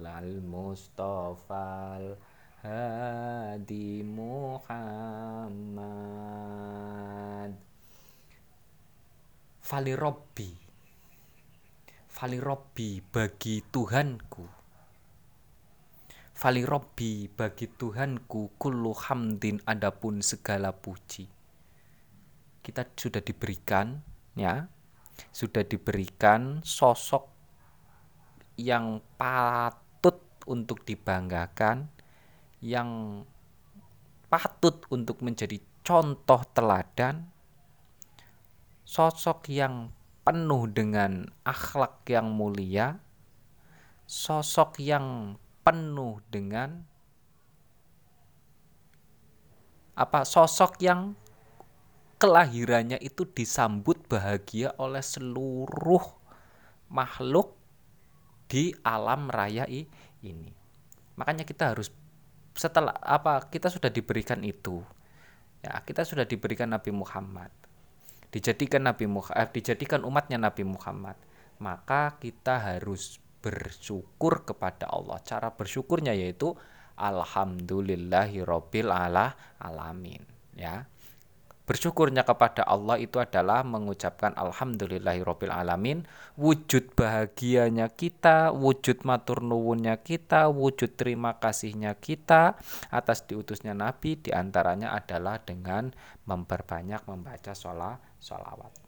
al 0.00 0.40
mustafal 0.40 2.16
hadi 2.64 4.00
muhammad. 4.00 5.68
Fali 9.60 9.92
rabbi 9.92 10.48
Fali 12.08 12.40
Robbi 12.40 13.04
bagi 13.04 13.60
Tuhanku 13.62 14.57
Fali 16.38 16.62
Robbi 16.62 17.26
bagi 17.26 17.66
Tuhanku 17.66 18.54
Kullu 18.62 18.94
hamdin 18.94 19.58
adapun 19.66 20.22
segala 20.22 20.70
puji. 20.70 21.26
Kita 22.62 22.86
sudah 22.94 23.18
diberikan 23.18 23.98
ya. 24.38 24.70
Sudah 25.34 25.66
diberikan 25.66 26.62
sosok 26.62 27.26
yang 28.54 29.02
patut 29.18 30.22
untuk 30.46 30.86
dibanggakan 30.86 31.90
Yang 32.62 32.90
patut 34.30 34.86
untuk 34.94 35.18
menjadi 35.26 35.58
contoh 35.82 36.46
teladan 36.54 37.34
Sosok 38.86 39.50
yang 39.50 39.90
penuh 40.22 40.70
dengan 40.70 41.26
akhlak 41.42 42.06
yang 42.06 42.30
mulia, 42.30 43.02
sosok 44.06 44.78
yang 44.78 45.34
penuh 45.68 46.16
dengan 46.32 46.80
apa 49.92 50.24
sosok 50.24 50.80
yang 50.80 51.12
kelahirannya 52.16 52.96
itu 53.04 53.28
disambut 53.28 54.00
bahagia 54.08 54.72
oleh 54.80 55.04
seluruh 55.04 56.00
makhluk 56.88 57.52
di 58.48 58.72
alam 58.80 59.28
raya 59.28 59.68
ini. 59.68 60.56
Makanya 61.20 61.44
kita 61.44 61.76
harus 61.76 61.92
setelah 62.56 62.96
apa 63.04 63.44
kita 63.52 63.68
sudah 63.68 63.92
diberikan 63.92 64.40
itu. 64.40 64.80
Ya, 65.60 65.84
kita 65.84 66.08
sudah 66.08 66.24
diberikan 66.24 66.72
Nabi 66.72 66.96
Muhammad 66.96 67.52
dijadikan 68.28 68.84
Nabi 68.84 69.08
Muhammad, 69.08 69.36
eh, 69.40 69.50
dijadikan 69.60 70.04
umatnya 70.04 70.36
Nabi 70.36 70.64
Muhammad, 70.64 71.16
maka 71.60 72.16
kita 72.20 72.60
harus 72.60 73.20
bersyukur 73.38 74.42
kepada 74.44 74.90
Allah. 74.90 75.18
Cara 75.22 75.54
bersyukurnya 75.54 76.12
yaitu 76.14 76.54
alhamdulillahi 76.98 78.42
ala 78.42 79.38
alamin, 79.62 80.22
ya. 80.58 80.86
Bersyukurnya 81.68 82.24
kepada 82.24 82.64
Allah 82.64 82.96
itu 82.96 83.20
adalah 83.20 83.60
mengucapkan 83.60 84.32
alhamdulillahirabbil 84.40 85.52
alamin, 85.52 86.08
wujud 86.40 86.96
bahagianya 86.96 87.92
kita, 87.92 88.56
wujud 88.56 89.04
matur 89.04 89.44
nuwunnya 89.44 90.00
kita, 90.00 90.48
wujud 90.48 90.96
terima 90.96 91.36
kasihnya 91.36 91.92
kita 91.92 92.56
atas 92.88 93.28
diutusnya 93.28 93.76
nabi 93.76 94.16
di 94.16 94.32
antaranya 94.32 94.96
adalah 94.96 95.44
dengan 95.44 95.92
memperbanyak 96.24 97.04
membaca 97.04 97.52
sholat 97.52 98.00
sholawat. 98.16 98.87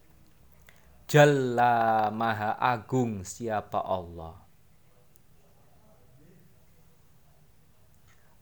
Jalla 1.10 2.06
Maha 2.14 2.54
Agung 2.54 3.26
siapa 3.26 3.82
Allah? 3.82 4.46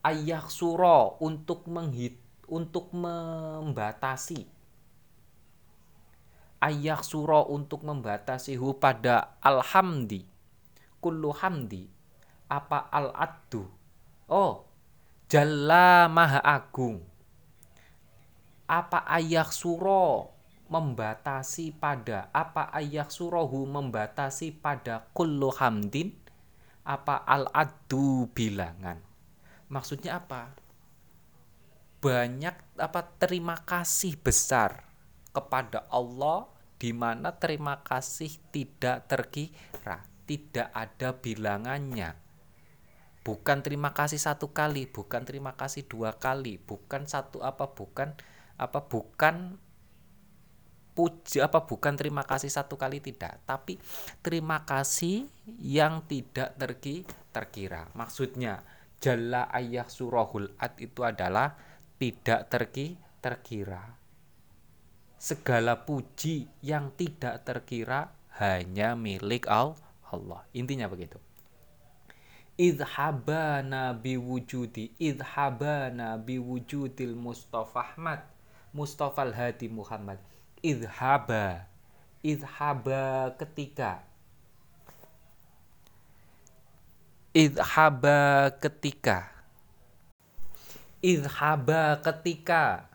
Ayah 0.04 0.44
suro 0.52 1.16
untuk 1.24 1.64
menghit 1.64 2.20
untuk 2.44 2.92
membatasi. 2.92 4.44
Ayah 6.60 7.00
suro 7.00 7.48
untuk 7.48 7.88
membatasi. 7.88 8.60
Hu 8.60 8.76
pada 8.76 9.40
alhamdi 9.40 10.28
kullu 11.00 11.32
hamdi. 11.40 11.88
Apa 12.52 12.92
al 12.92 13.16
addu 13.16 13.64
oh 14.28 14.68
jalla 15.24 16.04
maha 16.12 16.44
agung. 16.44 17.00
Apa 18.68 19.08
ayah 19.16 19.48
suro 19.48 20.36
membatasi 20.68 21.72
pada 21.76 22.28
apa 22.32 22.68
ayah 22.76 23.08
surohu 23.08 23.64
membatasi 23.64 24.52
pada 24.52 25.08
kullu 25.16 25.48
hamdin 25.52 26.12
apa 26.84 27.24
al 27.24 27.48
addu 27.52 28.28
bilangan 28.32 29.00
maksudnya 29.68 30.20
apa 30.20 30.52
banyak 31.98 32.54
apa 32.78 33.00
terima 33.18 33.58
kasih 33.66 34.14
besar 34.20 34.86
kepada 35.34 35.84
Allah 35.90 36.46
di 36.78 36.94
mana 36.94 37.34
terima 37.34 37.82
kasih 37.82 38.30
tidak 38.54 39.10
terkira, 39.10 40.06
tidak 40.30 40.70
ada 40.70 41.10
bilangannya. 41.18 42.14
Bukan 43.26 43.66
terima 43.66 43.92
kasih 43.92 44.22
satu 44.22 44.54
kali, 44.54 44.86
bukan 44.86 45.26
terima 45.26 45.58
kasih 45.58 45.84
dua 45.90 46.16
kali, 46.16 46.62
bukan 46.62 47.04
satu 47.04 47.42
apa 47.42 47.74
bukan 47.74 48.14
apa 48.56 48.86
bukan 48.86 49.58
puji 50.98 51.38
apa 51.38 51.62
bukan 51.62 51.94
terima 51.94 52.26
kasih 52.26 52.50
satu 52.50 52.74
kali 52.74 52.98
tidak 52.98 53.38
tapi 53.46 53.78
terima 54.18 54.66
kasih 54.66 55.30
yang 55.62 56.02
tidak 56.10 56.58
terki 56.58 57.06
terkira 57.30 57.86
maksudnya 57.94 58.66
jalla 58.98 59.46
ayah 59.54 59.86
surahul 59.86 60.50
ad 60.58 60.74
itu 60.82 61.06
adalah 61.06 61.54
tidak 61.98 62.50
terki 62.50 62.98
terkira. 63.18 63.82
Segala 65.18 65.82
puji 65.82 66.46
yang 66.62 66.94
tidak 66.94 67.42
terkira 67.42 68.14
hanya 68.38 68.94
milik 68.94 69.50
Allah. 69.50 70.46
Intinya 70.54 70.86
begitu. 70.86 71.18
Idhabana 72.58 73.94
biwujudi 73.94 74.98
idhabana 74.98 76.18
biwujudil 76.18 77.14
Mustafa 77.14 77.94
Ahmad 77.94 78.26
Mustafa 78.74 79.22
al-Hadi 79.22 79.70
Muhammad 79.70 80.18
idhaba. 80.62 81.66
Idhaba 82.22 83.32
ketika. 83.38 84.02
Idhaba 87.34 88.50
ketika. 88.58 89.18
Idhaba 90.98 91.98
ketika. 92.02 92.90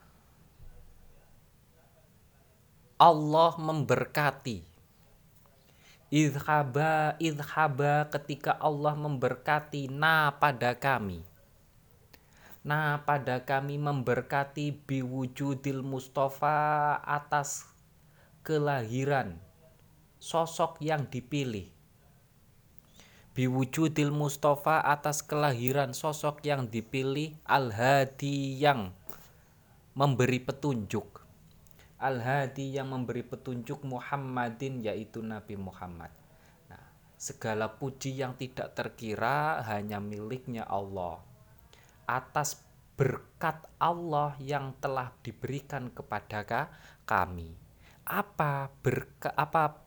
Allah 3.00 3.52
memberkati. 3.60 4.64
Idhaba 6.14 7.18
idhaba 7.18 8.06
ketika 8.12 8.54
Allah 8.62 8.94
memberkati 8.94 9.90
na 9.90 10.30
pada 10.30 10.78
kami 10.78 11.33
na 12.64 13.04
pada 13.04 13.44
kami 13.44 13.76
memberkati 13.76 14.72
biwujudil 14.88 15.84
Mustafa 15.84 16.96
atas 17.04 17.68
kelahiran 18.40 19.36
sosok 20.24 20.80
yang 20.80 21.04
dipilih. 21.12 21.68
Biwujudil 23.36 24.16
Mustafa 24.16 24.80
atas 24.80 25.20
kelahiran 25.28 25.92
sosok 25.92 26.40
yang 26.48 26.72
dipilih 26.72 27.36
Al-Hadi 27.44 28.56
yang 28.56 28.96
memberi 29.92 30.40
petunjuk. 30.40 31.20
Al-Hadi 32.00 32.80
yang 32.80 32.96
memberi 32.96 33.28
petunjuk 33.28 33.84
Muhammadin 33.84 34.80
yaitu 34.88 35.20
Nabi 35.20 35.60
Muhammad. 35.60 36.14
Nah, 36.72 36.84
segala 37.20 37.76
puji 37.76 38.24
yang 38.24 38.40
tidak 38.40 38.72
terkira 38.78 39.60
hanya 39.68 40.00
miliknya 40.00 40.64
Allah 40.64 41.33
atas 42.06 42.62
berkat 42.94 43.66
Allah 43.82 44.38
yang 44.38 44.78
telah 44.78 45.10
diberikan 45.26 45.90
kepada 45.90 46.70
kami 47.04 47.58
apa 48.04 48.70
berkat 48.84 49.34
apa 49.34 49.82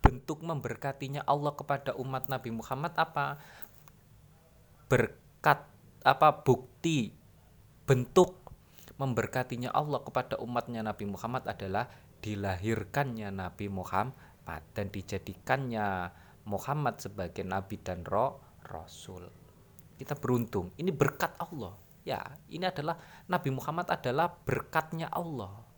bentuk 0.00 0.40
memberkatinya 0.40 1.22
Allah 1.28 1.52
kepada 1.52 1.92
umat 2.00 2.26
Nabi 2.32 2.50
Muhammad 2.50 2.96
apa 2.96 3.36
berkat 4.88 5.68
apa 6.02 6.28
bukti 6.42 7.12
bentuk 7.84 8.40
memberkatinya 8.98 9.70
Allah 9.70 10.02
kepada 10.02 10.40
umatnya 10.40 10.82
Nabi 10.82 11.06
Muhammad 11.06 11.46
adalah 11.46 11.86
dilahirkannya 12.24 13.30
Nabi 13.30 13.70
Muhammad 13.70 14.64
dan 14.72 14.88
dijadikannya 14.88 16.10
Muhammad 16.48 16.96
sebagai 17.04 17.44
nabi 17.44 17.76
dan 17.84 18.00
roh 18.08 18.40
rasul. 18.64 19.37
Kita 19.98 20.14
beruntung. 20.14 20.70
Ini 20.78 20.94
berkat 20.94 21.34
Allah. 21.42 21.74
Ya, 22.06 22.22
ini 22.48 22.64
adalah 22.64 22.96
Nabi 23.26 23.50
Muhammad 23.50 23.90
adalah 23.90 24.30
berkatnya 24.30 25.10
Allah. 25.10 25.68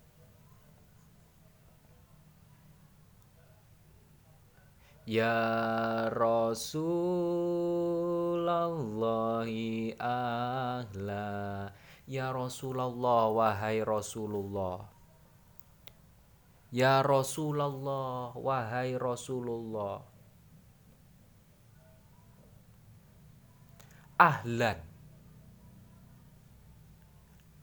Ya 5.10 6.06
Rasulullah 6.14 7.10
ahla 9.98 11.26
Ya 12.06 12.30
Rasulullah 12.30 13.26
wahai 13.34 13.82
Rasulullah 13.82 14.86
Ya 16.70 17.02
Rasulullah 17.02 18.30
wahai 18.38 18.94
Rasulullah 18.94 20.09
Ahlan 24.20 24.76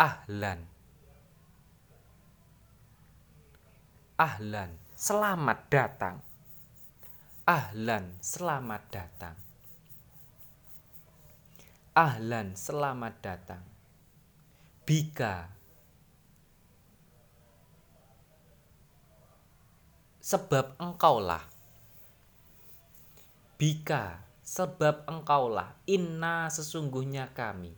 Ahlan 0.01 0.59
Ahlan 4.17 4.71
Selamat 4.97 5.69
datang 5.69 6.17
Ahlan, 7.47 8.19
selamat 8.19 8.81
datang. 8.91 9.39
Ahlan, 11.95 12.59
selamat 12.59 13.23
datang. 13.23 13.63
Bika. 14.83 15.47
Sebab 20.19 20.75
engkaulah. 20.75 21.39
Bika, 23.55 24.26
sebab 24.47 25.03
engkaulah. 25.11 25.75
Inna 25.83 26.47
sesungguhnya 26.47 27.35
kami. 27.35 27.75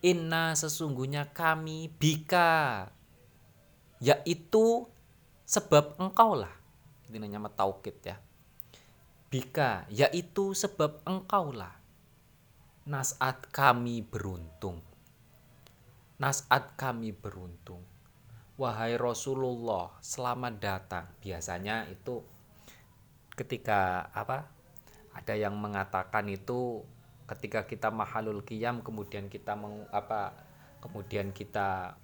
Inna 0.00 0.56
sesungguhnya 0.56 1.28
kami 1.28 1.92
bika. 1.92 2.88
Yaitu 4.00 4.88
sebab 5.44 6.00
engkaulah. 6.00 6.52
Ini 7.12 7.20
namanya 7.20 7.52
taukid 7.52 8.00
ya. 8.00 8.16
Bika 9.28 9.84
yaitu 9.92 10.56
sebab 10.56 11.04
engkaulah. 11.04 11.76
Nasat 12.88 13.52
kami 13.52 14.00
beruntung. 14.00 14.80
Nasat 16.16 16.80
kami 16.80 17.12
beruntung. 17.12 17.84
Wahai 18.56 18.96
Rasulullah 18.96 19.92
selamat 20.00 20.54
datang. 20.60 21.04
Biasanya 21.20 21.88
itu 21.90 22.33
ketika 23.34 24.10
apa 24.14 24.46
ada 25.14 25.34
yang 25.34 25.54
mengatakan 25.58 26.26
itu 26.30 26.82
ketika 27.30 27.64
kita 27.66 27.88
mahalul 27.90 28.44
qiyam 28.44 28.84
kemudian 28.84 29.26
kita 29.32 29.56
meng, 29.58 29.86
apa 29.90 30.34
kemudian 30.84 31.32
kita 31.32 31.98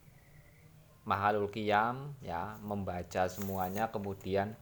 mahalul 1.04 1.50
qiyam 1.52 2.16
ya 2.24 2.56
membaca 2.64 3.28
semuanya 3.28 3.92
kemudian 3.92 4.56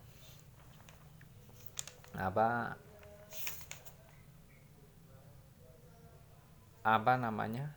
apa 2.17 2.75
apa 6.83 7.13
namanya 7.21 7.71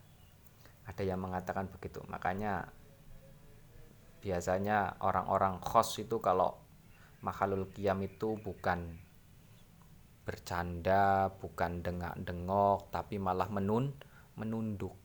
Ada 0.89 1.05
yang 1.05 1.21
mengatakan 1.21 1.69
begitu. 1.69 2.01
Makanya 2.09 2.73
biasanya 4.25 4.97
orang-orang 5.05 5.61
khos 5.61 6.01
itu 6.01 6.25
kalau 6.25 6.57
makhlul 7.21 7.69
kiam 7.69 8.01
itu 8.01 8.41
bukan 8.41 9.04
bercanda 10.25 11.29
bukan 11.37 11.85
dengak-dengok 11.85 12.89
tapi 12.89 13.21
malah 13.21 13.49
menun 13.53 13.93
menunduk 14.35 14.97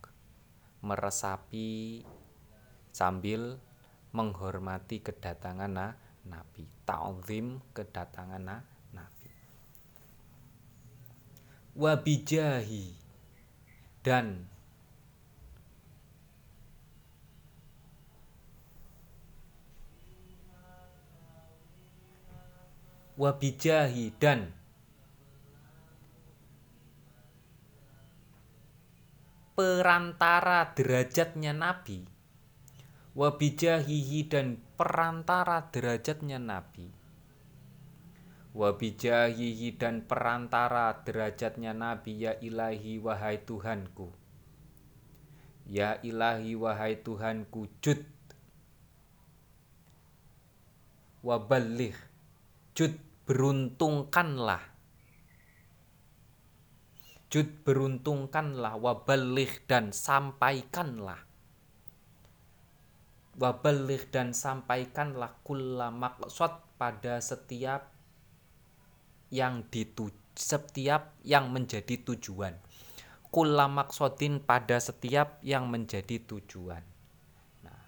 meresapi 0.79 2.01
sambil 2.95 3.59
menghormati 4.15 5.03
kedatangan 5.03 5.69
na, 5.69 5.87
Nabi 6.25 6.65
ta'zim 6.87 7.61
kedatangan 7.75 8.41
na, 8.41 8.57
Nabi. 8.95 9.29
Wabijahi 11.77 12.87
dan 14.01 14.49
wabijahi 23.19 24.15
dan 24.15 24.58
perantara 29.59 30.71
derajatnya 30.71 31.51
Nabi. 31.51 32.07
Wabijahihi 33.11 34.31
dan 34.31 34.55
perantara 34.79 35.67
derajatnya 35.67 36.39
Nabi. 36.39 36.87
Wabijahihi 38.55 39.75
dan 39.75 40.07
perantara 40.07 41.03
derajatnya 41.03 41.75
Nabi 41.75 42.23
ya 42.23 42.39
ilahi 42.39 43.03
wahai 43.03 43.43
Tuhanku. 43.43 44.07
Ya 45.67 45.99
ilahi 46.07 46.55
wahai 46.55 47.03
Tuhanku 47.03 47.67
jud. 47.83 47.99
Wabalih 51.19 51.99
jud 52.71 52.95
beruntungkanlah 53.27 54.68
Jud 57.29 57.61
beruntungkanlah 57.61 58.77
wabalih 58.81 59.49
dan 59.69 59.93
sampaikanlah. 59.93 61.21
Wabalih 63.37 64.09
dan 64.09 64.33
sampaikanlah 64.33 65.37
kulla 65.45 65.93
maksud 65.93 66.77
pada 66.81 67.21
setiap 67.21 67.93
yang 69.29 69.61
dituju 69.69 70.19
setiap 70.39 71.19
yang 71.27 71.51
menjadi 71.51 71.99
tujuan. 71.99 72.55
Kulla 73.29 73.67
maksudin 73.67 74.39
pada 74.41 74.79
setiap 74.79 75.37
yang 75.43 75.67
menjadi 75.67 76.23
tujuan. 76.23 76.81
Nah 77.61 77.83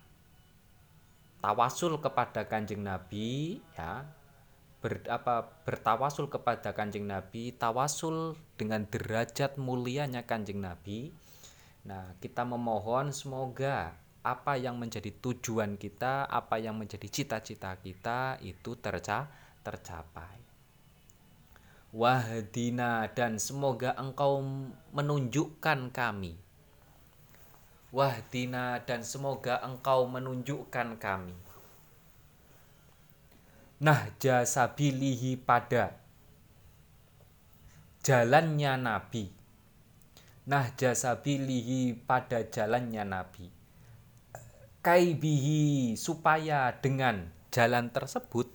tawasul 1.39 1.97
kepada 2.04 2.45
kanjeng 2.45 2.84
nabi 2.84 3.63
ya 3.73 4.06
ber, 4.82 5.06
apa 5.08 5.62
bertawasul 5.63 6.28
kepada 6.28 6.74
Kanjeng 6.74 7.06
Nabi, 7.06 7.54
tawasul 7.54 8.34
dengan 8.58 8.89
derajat 8.89 9.62
mulianya 9.62 10.26
Kanjeng 10.26 10.60
Nabi. 10.60 11.13
Nah, 11.86 12.17
kita 12.17 12.41
memohon 12.44 13.13
semoga 13.13 13.94
apa 14.22 14.58
yang 14.58 14.78
menjadi 14.82 15.13
tujuan 15.22 15.78
kita, 15.78 16.26
apa 16.26 16.58
yang 16.58 16.78
menjadi 16.78 17.06
cita-cita 17.10 17.78
kita 17.78 18.41
itu 18.41 18.78
terca 18.78 19.30
tercapai. 19.62 20.41
Wahdina 21.91 23.12
dan 23.13 23.38
semoga 23.38 23.94
engkau 23.98 24.41
menunjukkan 24.96 25.94
kami. 25.94 26.34
Wahdina 27.91 28.80
dan 28.88 29.04
semoga 29.04 29.60
engkau 29.60 30.08
menunjukkan 30.08 30.96
kami 30.96 31.51
Nah 33.82 34.13
jasabilihi 34.22 35.41
pada. 35.41 35.98
Jalannya 38.06 38.78
Nabi. 38.78 39.26
Nah 40.46 40.70
jasabilihi 40.78 41.98
pada 42.06 42.46
jalannya 42.46 43.02
Nabi. 43.02 43.50
Kaibihi 44.86 45.98
supaya 45.98 46.78
dengan 46.78 47.34
jalan 47.50 47.89
tersebut. 47.89 48.54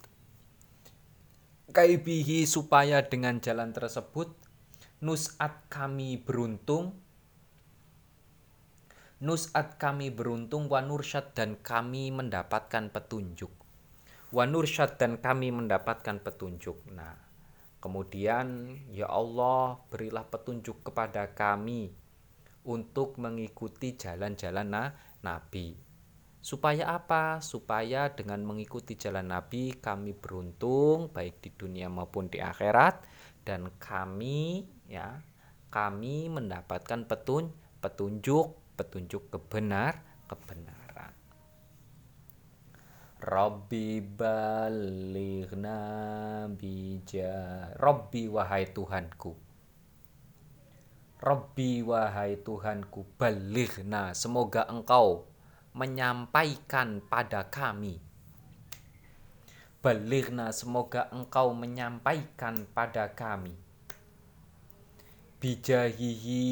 Kaibihi 1.75 2.47
supaya 2.47 3.03
dengan 3.03 3.43
jalan 3.43 3.75
tersebut. 3.75 4.31
Nusat 5.03 5.67
kami 5.67 6.23
beruntung. 6.23 6.95
Nusat 9.19 9.75
kami 9.75 10.15
beruntung 10.15 10.71
wanursyad 10.71 11.35
dan 11.35 11.59
kami 11.59 12.15
mendapatkan 12.15 12.95
petunjuk 12.95 13.66
wanursyad 14.35 14.99
dan 14.99 15.19
kami 15.23 15.55
mendapatkan 15.55 16.19
petunjuk. 16.23 16.83
Nah, 16.95 17.15
kemudian 17.79 18.79
ya 18.91 19.07
Allah 19.07 19.79
berilah 19.91 20.27
petunjuk 20.27 20.83
kepada 20.87 21.31
kami 21.35 21.95
untuk 22.67 23.19
mengikuti 23.23 23.95
jalan-jalan 23.95 24.67
na 24.67 24.85
Nabi. 25.23 25.79
Supaya 26.43 26.95
apa? 26.95 27.43
Supaya 27.43 28.15
dengan 28.15 28.47
mengikuti 28.47 28.95
jalan 28.95 29.31
Nabi 29.35 29.79
kami 29.83 30.15
beruntung 30.15 31.11
baik 31.11 31.43
di 31.43 31.51
dunia 31.51 31.91
maupun 31.91 32.31
di 32.31 32.39
akhirat 32.39 33.03
dan 33.43 33.71
kami 33.83 34.67
ya 34.87 35.23
kami 35.71 36.31
mendapatkan 36.31 37.07
petun 37.07 37.51
petunjuk 37.83 38.79
petunjuk 38.79 39.31
kebenar 39.31 40.03
kebenar 40.31 40.86
Rabbi 43.27 43.99
balighna 43.99 45.79
bija. 46.55 47.35
Rabbi 47.75 48.31
wahai 48.31 48.71
Tuhanku. 48.71 49.35
Rabbi 51.19 51.83
wahai 51.83 52.39
Tuhanku 52.39 53.19
balighna. 53.19 54.15
Semoga 54.15 54.71
engkau 54.71 55.27
menyampaikan 55.75 57.03
pada 57.03 57.51
kami. 57.51 57.99
Balighna 59.83 60.55
semoga 60.55 61.11
engkau 61.11 61.51
menyampaikan 61.51 62.63
pada 62.71 63.11
kami. 63.11 63.59
Bijahihi 65.43 66.47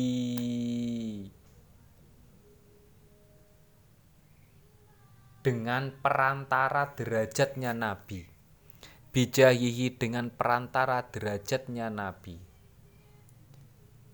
dengan 5.44 5.92
perantara 5.92 6.96
derajatnya 6.96 7.76
Nabi. 7.76 8.24
Bijahihi 9.12 10.00
dengan 10.00 10.32
perantara 10.32 11.04
derajatnya 11.04 11.92
Nabi. 11.92 12.40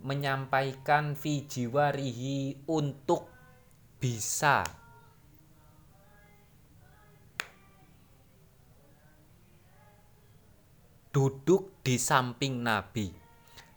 Menyampaikan 0.02 1.14
fi 1.14 1.46
jiwarihi 1.46 2.66
untuk 2.66 3.30
bisa 4.02 4.66
duduk 11.14 11.78
di 11.86 11.94
samping 11.94 12.58
Nabi. 12.58 13.06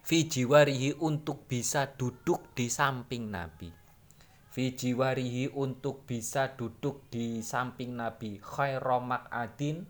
Fi 0.02 0.26
jiwarihi 0.26 0.98
untuk 1.06 1.46
bisa 1.46 1.86
duduk 1.86 2.50
di 2.58 2.66
samping 2.68 3.30
Nabi 3.30 3.83
Fijiwarihi 4.54 5.50
untuk 5.58 6.06
bisa 6.06 6.54
duduk 6.54 7.10
di 7.10 7.42
samping 7.42 7.98
Nabi 7.98 8.38
khairomak 8.38 9.26
adin 9.34 9.90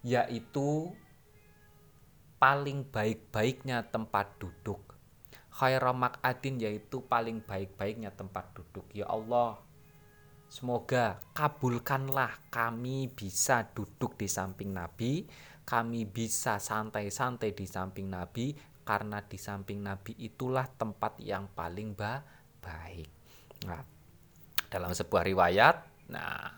yaitu 0.00 0.88
paling 2.40 2.88
baik-baiknya 2.88 3.92
tempat 3.92 4.40
duduk. 4.40 4.96
Khairomak 5.52 6.24
adin 6.24 6.56
yaitu 6.56 7.04
paling 7.04 7.44
baik-baiknya 7.44 8.16
tempat 8.16 8.56
duduk. 8.56 8.88
Ya 8.96 9.12
Allah 9.12 9.60
semoga 10.48 11.20
kabulkanlah 11.36 12.48
kami 12.48 13.12
bisa 13.12 13.68
duduk 13.76 14.16
di 14.16 14.24
samping 14.24 14.72
Nabi 14.72 15.28
kami 15.68 16.08
bisa 16.08 16.56
santai-santai 16.56 17.52
di 17.52 17.64
samping 17.68 18.08
Nabi 18.08 18.56
karena 18.88 19.20
di 19.20 19.36
samping 19.36 19.84
Nabi 19.84 20.16
itulah 20.16 20.64
tempat 20.64 21.16
yang 21.24 21.48
paling 21.52 21.96
ba 21.96 22.20
baik 22.60 23.21
Nah, 23.66 23.82
dalam 24.72 24.90
sebuah 24.90 25.22
riwayat, 25.26 25.76
nah 26.10 26.50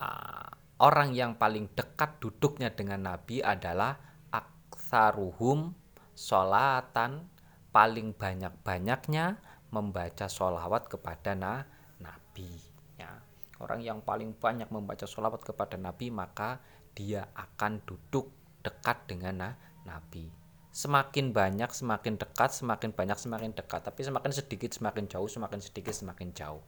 uh, 0.00 0.50
orang 0.82 1.14
yang 1.14 1.36
paling 1.38 1.70
dekat 1.76 2.18
duduknya 2.18 2.72
dengan 2.72 3.14
Nabi 3.14 3.44
adalah 3.44 3.94
aksaruhum 4.32 5.74
Solatan 6.14 7.26
paling 7.74 8.14
banyak-banyaknya 8.14 9.42
membaca 9.74 10.30
solawat 10.30 10.86
kepada 10.86 11.34
na, 11.34 11.66
Nabi. 11.98 12.46
Ya. 12.94 13.18
Orang 13.58 13.82
yang 13.82 13.98
paling 13.98 14.38
banyak 14.38 14.70
membaca 14.70 15.10
solawat 15.10 15.42
kepada 15.42 15.74
Nabi 15.74 16.14
maka 16.14 16.62
dia 16.94 17.26
akan 17.34 17.82
duduk 17.82 18.30
dekat 18.62 19.10
dengan 19.10 19.34
na, 19.42 19.50
Nabi. 19.82 20.43
Semakin 20.74 21.30
banyak 21.30 21.70
semakin 21.70 22.18
dekat, 22.18 22.50
semakin 22.50 22.90
banyak 22.90 23.14
semakin 23.14 23.54
dekat. 23.54 23.86
Tapi 23.86 24.02
semakin 24.02 24.34
sedikit 24.34 24.74
semakin 24.74 25.06
jauh, 25.06 25.30
semakin 25.30 25.62
sedikit 25.62 25.94
semakin 25.94 26.34
jauh. 26.34 26.58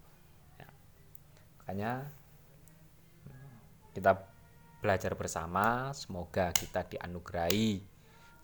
Ya. 0.62 0.70
Makanya 1.58 2.06
kita 3.98 4.14
belajar 4.78 5.10
bersama, 5.18 5.90
semoga 5.90 6.54
kita 6.54 6.86
dianugerahi 6.86 7.82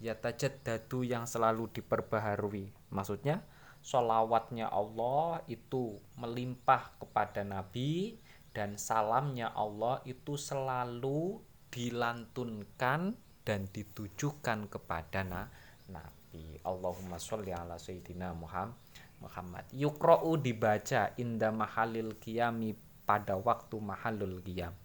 Dadu 0.00 0.98
yang 1.06 1.24
selalu 1.26 1.70
diperbaharui. 1.74 2.70
Maksudnya 2.90 3.42
solawatnya 3.82 4.68
Allah 4.68 5.42
itu 5.46 5.96
melimpah 6.18 6.98
kepada 7.00 7.42
Nabi 7.46 8.18
dan 8.52 8.74
salamnya 8.80 9.54
Allah 9.54 10.02
itu 10.02 10.34
selalu 10.34 11.38
dilantunkan 11.70 13.14
dan 13.44 13.60
ditujukan 13.70 14.68
kepada 14.68 15.24
na 15.24 15.48
Nabi. 15.88 16.60
Allahumma 16.64 17.16
sholli 17.16 17.54
ala 17.54 17.80
sayyidina 17.80 18.36
Muhammad. 18.36 19.64
Yukra'u 19.72 20.36
dibaca 20.36 21.16
inda 21.16 21.48
mahalil 21.48 22.18
qiyami 22.20 22.76
pada 23.08 23.40
waktu 23.40 23.80
mahalul 23.80 24.42
qiyam. 24.44 24.76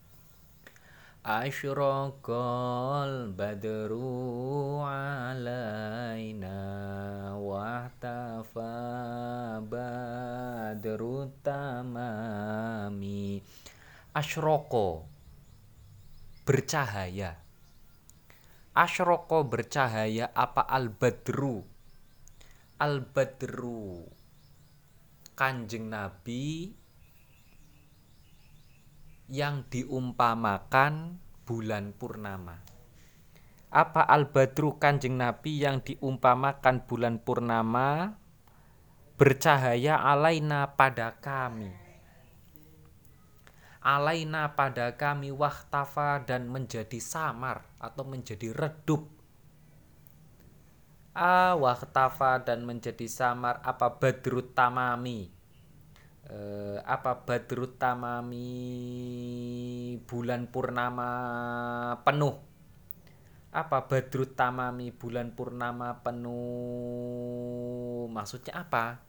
Asyraqal 1.23 3.31
badru 3.31 4.83
alaina 4.83 6.59
wahtafa 7.39 8.75
badru 9.63 11.31
tamami. 11.39 13.39
Asyroko 14.11 15.07
bercahaya. 16.43 17.39
Ashroko 18.75 19.47
bercahaya 19.47 20.27
apa 20.35 20.67
al-badru? 20.67 21.63
Al-badru 22.83 24.11
Kanjeng 25.39 25.87
Nabi 25.87 26.82
Yang 29.31 29.55
diumpamakan 29.71 31.15
bulan 31.47 31.95
purnama. 31.95 32.59
Apa 33.71 34.03
al-badru 34.03 34.75
kanjeng 34.75 35.15
Nabi 35.15 35.63
yang 35.63 35.79
diumpamakan 35.79 36.83
bulan 36.83 37.23
purnama? 37.23 38.19
Bercahaya 39.15 40.03
alaina 40.03 40.75
pada 40.75 41.15
kami. 41.23 41.71
Alaina 43.79 44.51
pada 44.59 44.95
kami 44.95 45.31
wahtafa 45.31 46.23
dan 46.27 46.51
menjadi 46.51 46.99
samar 46.99 47.63
atau 47.79 48.03
menjadi 48.03 48.51
redup. 48.51 49.07
Ah 51.15 51.55
wahtafa 51.55 52.43
dan 52.43 52.67
menjadi 52.67 53.07
samar. 53.07 53.63
Apa 53.63 53.99
badrut 53.99 54.51
tamami 54.51 55.42
e, 56.27 56.37
apa 56.83 57.23
badrut 57.27 57.75
tamami 57.79 58.49
bulan 60.07 60.47
purnama 60.47 61.09
penuh? 62.03 62.35
Apa 63.53 63.85
badrut 63.85 64.33
tamami 64.33 64.89
bulan 64.89 65.31
purnama 65.35 66.01
penuh? 66.01 66.39
Maksudnya 68.09 68.65
apa? 68.65 68.99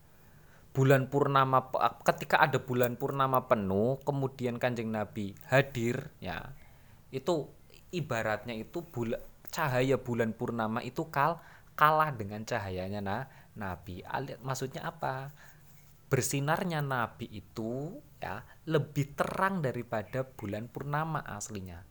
Bulan 0.74 1.07
purnama 1.07 1.70
ketika 2.03 2.42
ada 2.42 2.59
bulan 2.59 2.98
purnama 2.98 3.46
penuh 3.46 4.03
kemudian 4.03 4.59
kanjeng 4.59 4.90
nabi 4.90 5.38
hadir 5.46 6.11
ya 6.18 6.50
itu 7.14 7.46
ibaratnya 7.94 8.59
itu 8.59 8.83
bula, 8.83 9.22
cahaya 9.55 9.94
bulan 10.03 10.35
purnama 10.35 10.83
itu 10.83 11.07
kal 11.14 11.38
kalah 11.79 12.11
dengan 12.11 12.42
cahayanya 12.42 12.98
nah 12.98 13.22
nabi. 13.55 14.03
Maksudnya 14.42 14.83
apa 14.83 15.31
bersinarnya 16.09 16.85
nabi 16.85 17.27
itu 17.33 18.01
ya 18.21 18.40
lebih 18.69 19.12
terang 19.17 19.61
daripada 19.61 20.25
bulan 20.25 20.69
purnama 20.69 21.21
aslinya. 21.25 21.85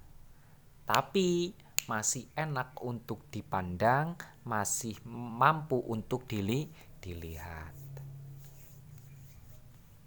Tapi 0.84 1.54
masih 1.84 2.32
enak 2.34 2.80
untuk 2.80 3.28
dipandang 3.28 4.16
masih 4.48 4.96
mampu 5.08 5.80
untuk 5.80 6.28
dili 6.28 6.72
dilihat. 7.04 7.76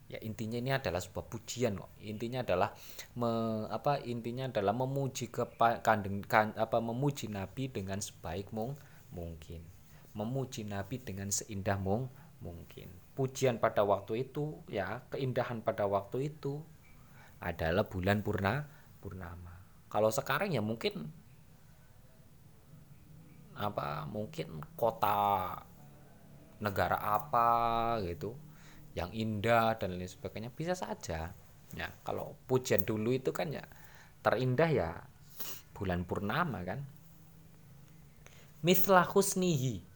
Ya 0.07 0.23
intinya 0.23 0.57
ini 0.57 0.71
adalah 0.71 1.03
sebuah 1.03 1.27
pujian 1.27 1.75
kok. 1.77 1.90
Intinya 1.99 2.47
adalah 2.47 2.71
me, 3.19 3.66
apa 3.69 3.99
intinya 4.07 4.47
adalah 4.47 4.71
memuji 4.71 5.29
ke 5.35 5.42
kandeng 5.83 6.23
kan, 6.23 6.55
apa 6.55 6.79
memuji 6.79 7.27
nabi 7.27 7.66
dengan 7.66 7.99
sebaik 7.99 8.55
mung, 8.55 8.79
mungkin. 9.11 9.66
Memuji 10.14 10.62
nabi 10.62 11.03
dengan 11.03 11.35
seindah 11.35 11.77
mung, 11.77 12.09
mungkin 12.38 13.06
pujian 13.16 13.57
pada 13.57 13.81
waktu 13.81 14.29
itu 14.29 14.61
ya 14.68 15.00
keindahan 15.09 15.64
pada 15.64 15.88
waktu 15.88 16.29
itu 16.37 16.61
adalah 17.40 17.88
bulan 17.88 18.20
purna 18.20 18.68
purnama. 19.00 19.57
Kalau 19.88 20.12
sekarang 20.12 20.52
ya 20.52 20.61
mungkin 20.61 21.09
apa 23.57 24.05
mungkin 24.05 24.61
kota 24.76 25.57
negara 26.61 27.00
apa 27.00 27.96
gitu 28.05 28.37
yang 28.92 29.09
indah 29.16 29.81
dan 29.81 29.96
lain 29.96 30.09
sebagainya 30.09 30.52
bisa 30.52 30.76
saja. 30.76 31.33
Ya 31.72 31.88
kalau 32.05 32.37
pujian 32.44 32.85
dulu 32.85 33.16
itu 33.16 33.33
kan 33.33 33.48
ya 33.48 33.64
terindah 34.20 34.68
ya 34.68 34.90
bulan 35.72 36.05
purnama 36.05 36.61
kan. 36.68 36.85
Mislah 38.61 39.09
husnihi 39.09 39.95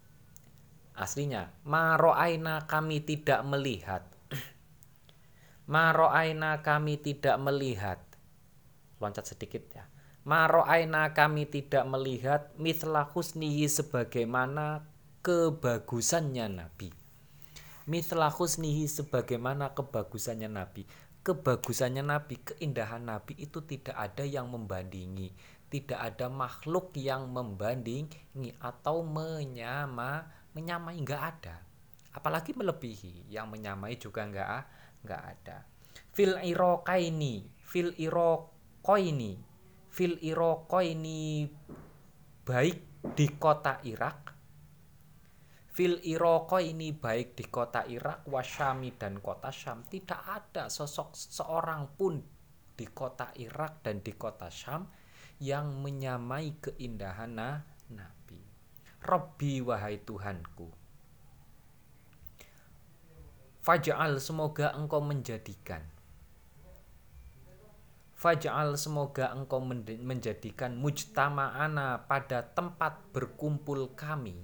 aslinya 1.01 1.49
maro'aina 1.65 2.69
kami 2.69 3.01
tidak 3.01 3.41
melihat 3.49 4.05
maro'aina 5.73 6.61
kami 6.61 7.01
tidak 7.01 7.41
melihat 7.41 7.99
loncat 9.01 9.25
sedikit 9.25 9.65
ya 9.73 9.89
maro'aina 10.29 11.17
kami 11.17 11.49
tidak 11.49 11.89
melihat 11.89 12.53
mislah 12.61 13.09
husnihi 13.09 13.65
sebagaimana 13.65 14.85
kebagusannya 15.25 16.53
Nabi 16.53 17.01
Mithla 17.91 18.31
husnihi 18.31 18.87
sebagaimana 18.87 19.75
kebagusannya 19.75 20.47
Nabi. 20.47 20.87
Kebagusannya 21.27 22.07
Nabi, 22.07 22.39
keindahan 22.39 23.03
Nabi 23.03 23.35
itu 23.35 23.67
tidak 23.67 23.99
ada 23.99 24.23
yang 24.23 24.47
membandingi. 24.47 25.35
Tidak 25.67 25.99
ada 25.99 26.31
makhluk 26.31 26.95
yang 26.95 27.27
membandingi 27.35 28.55
atau 28.63 29.03
menyama, 29.03 30.23
menyamai 30.57 30.99
nggak 31.01 31.23
ada. 31.23 31.57
Apalagi 32.11 32.53
melebihi, 32.55 33.31
yang 33.31 33.51
menyamai 33.51 33.95
juga 33.97 34.27
nggak 34.27 34.49
nggak 35.07 35.23
ada. 35.23 35.59
fil 36.11 36.35
irokaini 36.43 37.47
fil 37.63 37.95
irokoini 37.95 39.39
fil 39.91 40.19
irokoini 40.19 41.47
baik 42.43 42.79
di 43.15 43.27
kota 43.39 43.79
Irak 43.87 44.35
fil 45.71 46.03
irokoini 46.03 46.91
baik 46.91 47.39
di 47.39 47.47
kota 47.47 47.87
Irak 47.87 48.27
wasyami 48.27 48.99
dan 48.99 49.23
kota 49.23 49.55
Syam 49.55 49.87
tidak 49.87 50.21
ada 50.27 50.67
sosok 50.67 51.15
seorang 51.15 51.95
pun 51.95 52.19
di 52.75 52.91
kota 52.91 53.31
Irak 53.39 53.87
dan 53.87 54.03
di 54.03 54.13
kota 54.19 54.51
Syam 54.51 54.91
yang 55.41 55.79
menyamai 55.79 56.59
keindahan 56.59 57.39
Nabi 57.95 58.50
Robbi 59.01 59.65
wahai 59.65 59.97
Tuhanku. 60.05 60.69
Faj'al 63.65 64.21
semoga 64.21 64.77
engkau 64.77 65.01
menjadikan. 65.01 65.81
Faj'al 68.17 68.77
semoga 68.77 69.33
engkau 69.33 69.65
menjadikan 70.05 70.77
mujtama'ana 70.77 72.05
pada 72.05 72.45
tempat 72.45 73.01
berkumpul 73.17 73.97
kami. 73.97 74.37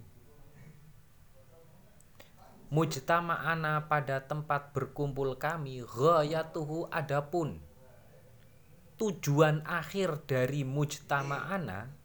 Mujtama'ana 2.73 3.88
pada 3.92 4.25
tempat 4.25 4.73
berkumpul 4.73 5.37
kami 5.37 5.85
Ghayatuhu 5.85 6.88
adapun. 6.88 7.61
Tujuan 8.97 9.61
akhir 9.69 10.25
dari 10.25 10.64
mujtama'ana 10.64 11.96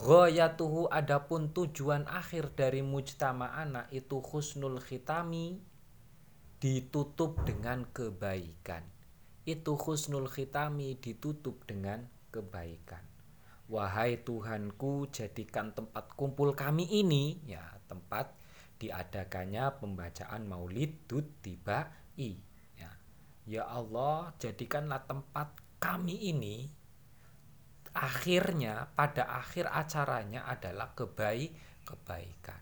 Ghayatuhu 0.00 0.88
adapun 0.88 1.52
tujuan 1.52 2.08
akhir 2.08 2.56
dari 2.56 2.80
mujtama'ana 2.80 3.92
itu 3.92 4.22
husnul 4.24 4.80
khitami 4.80 5.60
ditutup 6.62 7.42
dengan 7.44 7.84
kebaikan 7.90 8.86
itu 9.42 9.74
husnul 9.74 10.30
khitami 10.30 10.94
ditutup 11.02 11.66
dengan 11.66 12.06
kebaikan. 12.30 13.02
Wahai 13.66 14.22
Tuhanku, 14.22 15.10
jadikan 15.10 15.74
tempat 15.74 16.14
kumpul 16.14 16.54
kami 16.54 16.86
ini 16.86 17.40
ya 17.48 17.62
tempat 17.90 18.36
diadakannya 18.78 19.82
pembacaan 19.82 20.46
Maulid 20.46 21.10
tiba 21.42 21.90
i. 22.18 22.38
Ya. 22.78 22.90
ya 23.46 23.64
Allah, 23.66 24.34
jadikanlah 24.38 25.02
tempat 25.06 25.58
kami 25.82 26.30
ini 26.30 26.70
akhirnya 27.92 28.88
pada 28.96 29.28
akhir 29.28 29.68
acaranya 29.68 30.48
adalah 30.48 30.96
kebaik 30.96 31.52
kebaikan. 31.84 32.60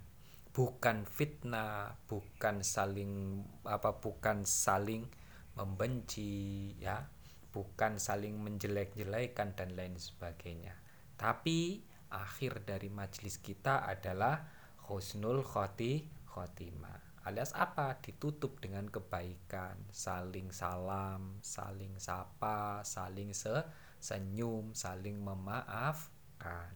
Bukan 0.51 1.07
fitnah 1.07 1.95
bukan 2.11 2.67
saling 2.67 3.43
apa 3.63 4.03
bukan 4.03 4.43
saling 4.43 5.07
membenci 5.55 6.75
ya. 6.83 7.07
Bukan 7.51 7.99
saling 7.99 8.39
menjelek-jelekan 8.39 9.59
dan 9.59 9.75
lain 9.75 9.99
sebagainya. 9.99 10.75
Tapi 11.19 11.83
akhir 12.15 12.63
dari 12.63 12.87
majelis 12.87 13.43
kita 13.43 13.87
adalah 13.87 14.47
husnul 14.87 15.43
khoti 15.43 16.07
khotimah. 16.31 17.27
Alias 17.27 17.53
apa? 17.53 17.99
Ditutup 17.99 18.63
dengan 18.63 18.87
kebaikan. 18.87 19.77
Saling 19.91 20.55
salam 20.55 21.43
saling 21.43 21.99
sapa 21.99 22.87
saling 22.87 23.35
se 23.35 23.55
senyum 24.01 24.73
saling 24.73 25.21
memaafkan. 25.21 26.73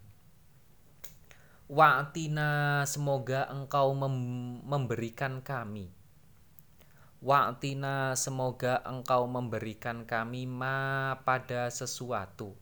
Wa'tina 1.64 2.84
semoga 2.84 3.48
engkau 3.48 3.96
mem 3.96 4.16
memberikan 4.68 5.40
kami. 5.40 5.88
Wa'tina 7.24 8.12
semoga 8.20 8.84
engkau 8.84 9.24
memberikan 9.24 10.04
kami 10.04 10.44
ma 10.44 11.16
pada 11.24 11.72
sesuatu. 11.72 12.52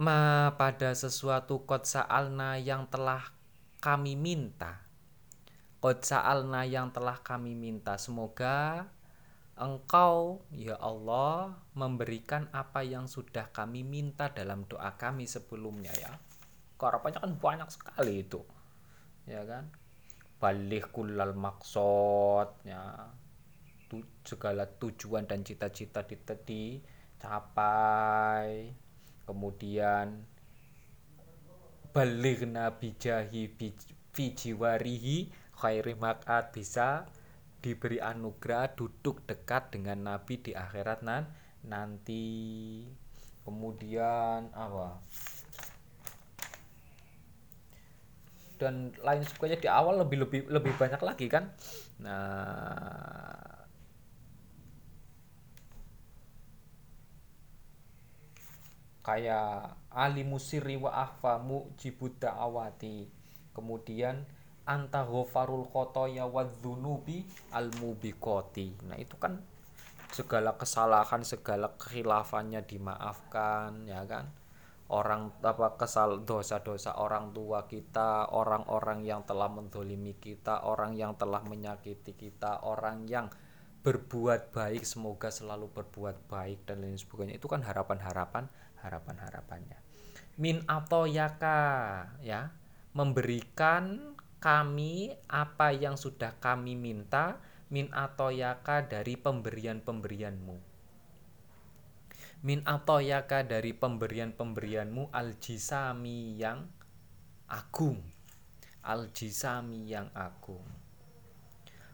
Ma 0.00 0.56
pada 0.56 0.96
sesuatu 0.96 1.68
kot 1.68 1.84
sa'alna 1.84 2.56
yang 2.56 2.88
telah 2.88 3.36
kami 3.84 4.16
minta. 4.16 4.88
Kot 5.84 6.08
sa'alna 6.08 6.64
yang 6.64 6.90
telah 6.90 7.20
kami 7.22 7.54
minta 7.54 8.00
Semoga 8.00 8.88
Engkau, 9.58 10.46
ya 10.54 10.78
Allah, 10.78 11.58
memberikan 11.74 12.46
apa 12.54 12.86
yang 12.86 13.10
sudah 13.10 13.50
kami 13.50 13.82
minta 13.82 14.30
dalam 14.30 14.62
doa 14.70 14.94
kami 14.94 15.26
sebelumnya 15.26 15.90
ya. 15.98 16.14
Harapannya 16.78 17.18
kan 17.18 17.32
banyak 17.36 17.68
sekali 17.74 18.22
itu. 18.22 18.46
Ya 19.26 19.42
kan? 19.42 19.66
balik 20.38 20.94
kulal 20.94 21.34
maksudnya 21.34 23.10
tu, 23.90 23.98
segala 24.22 24.70
tujuan 24.70 25.26
dan 25.26 25.42
cita-cita 25.42 26.06
dicapai 26.46 28.70
kemudian 29.26 30.22
balik 31.90 32.46
nabi 32.46 32.94
jahi 32.94 33.50
fijiwarihi 34.14 35.34
khairi 35.58 35.98
makat 35.98 36.54
bisa 36.54 37.10
diberi 37.58 37.98
anugerah 37.98 38.74
duduk 38.78 39.26
dekat 39.26 39.74
dengan 39.74 40.14
nabi 40.14 40.38
di 40.38 40.52
akhirat 40.54 41.02
nan 41.02 41.26
nanti. 41.66 42.26
Kemudian 43.42 44.52
apa? 44.52 45.00
Dan 48.58 48.92
lain 49.00 49.22
sebagainya 49.24 49.58
di 49.62 49.68
awal 49.70 50.02
lebih 50.04 50.26
lebih 50.26 50.40
lebih 50.50 50.72
banyak 50.76 51.00
lagi 51.00 51.26
kan? 51.30 51.48
Nah 52.02 53.58
kayak 59.08 59.80
ali 59.88 60.20
musiri 60.20 60.76
wa 60.76 60.92
ahfa 60.92 61.40
mujibud 61.40 62.20
da'awati 62.20 63.08
kemudian 63.56 64.20
anta 64.68 65.08
ghafarul 65.08 65.64
khotoya 65.64 66.28
wa 66.28 66.44
dzunubi 66.44 67.24
al 67.56 67.72
mubiqati 67.80 68.84
nah 68.84 69.00
itu 69.00 69.16
kan 69.16 69.40
segala 70.12 70.56
kesalahan 70.56 71.22
segala 71.24 71.76
kehilafannya 71.76 72.64
dimaafkan 72.64 73.84
ya 73.84 74.04
kan? 74.08 74.32
Orang 74.88 75.36
apa 75.44 75.76
kesal 75.76 76.24
dosa-dosa 76.24 76.96
orang 76.96 77.36
tua 77.36 77.68
kita, 77.68 78.32
orang-orang 78.32 79.04
yang 79.04 79.20
telah 79.28 79.52
mendolimi 79.52 80.16
kita, 80.16 80.64
orang 80.64 80.96
yang 80.96 81.12
telah 81.20 81.44
menyakiti 81.44 82.16
kita, 82.16 82.64
orang 82.64 83.04
yang 83.04 83.28
berbuat 83.84 84.48
baik 84.48 84.88
semoga 84.88 85.28
selalu 85.28 85.68
berbuat 85.76 86.24
baik 86.32 86.64
dan 86.64 86.80
lain 86.80 86.96
sebagainya. 86.96 87.36
Itu 87.36 87.52
kan 87.52 87.60
harapan-harapan 87.68 88.48
harapan-harapannya. 88.80 89.76
Min 90.40 90.64
atau 90.64 91.04
yaka 91.04 91.60
ya. 92.24 92.56
Memberikan 92.96 94.16
kami 94.38 95.18
apa 95.26 95.74
yang 95.74 95.98
sudah 95.98 96.38
kami 96.38 96.78
minta 96.78 97.42
min 97.74 97.90
atau 97.90 98.30
yaka 98.30 98.86
dari 98.86 99.18
pemberian-pemberianmu. 99.18 100.56
Min 102.38 102.62
atoyaka 102.62 103.42
dari 103.42 103.74
pemberian-pemberianmu 103.74 105.10
al-jisami 105.10 106.38
yang 106.38 106.70
agung. 107.50 107.98
Al-jisami 108.86 109.90
yang 109.90 110.06
agung. 110.14 110.62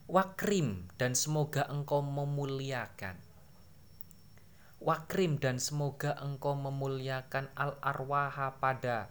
Wakrim 0.05 0.93
dan 1.01 1.17
semoga 1.17 1.65
engkau 1.73 2.05
memuliakan. 2.05 3.17
Wakrim 4.85 5.41
dan 5.41 5.57
semoga 5.57 6.13
engkau 6.21 6.53
memuliakan 6.53 7.49
al-arwaha 7.57 8.61
pada 8.61 9.09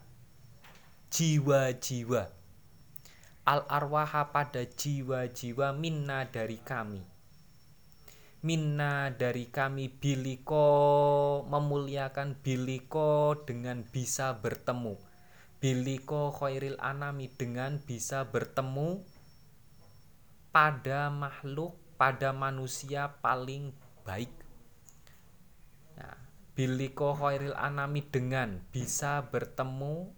jiwa-jiwa 1.10 2.43
al-arwaha 3.44 4.32
pada 4.32 4.64
jiwa-jiwa 4.64 5.76
minna 5.76 6.24
dari 6.24 6.56
kami. 6.60 7.04
Minna 8.44 9.08
dari 9.08 9.48
kami 9.48 9.88
biliko 9.88 10.68
memuliakan 11.48 12.40
biliko 12.44 13.40
dengan 13.44 13.84
bisa 13.88 14.36
bertemu. 14.36 14.96
Biliko 15.60 16.28
khairil 16.28 16.76
anami 16.76 17.32
dengan 17.32 17.80
bisa 17.80 18.28
bertemu 18.28 19.00
pada 20.52 21.08
makhluk 21.08 21.72
pada 21.96 22.36
manusia 22.36 23.16
paling 23.24 23.72
baik. 24.04 24.28
Nah, 25.96 26.16
biliko 26.52 27.16
khairil 27.16 27.56
anami 27.56 28.04
dengan 28.04 28.60
bisa 28.68 29.24
bertemu 29.24 30.12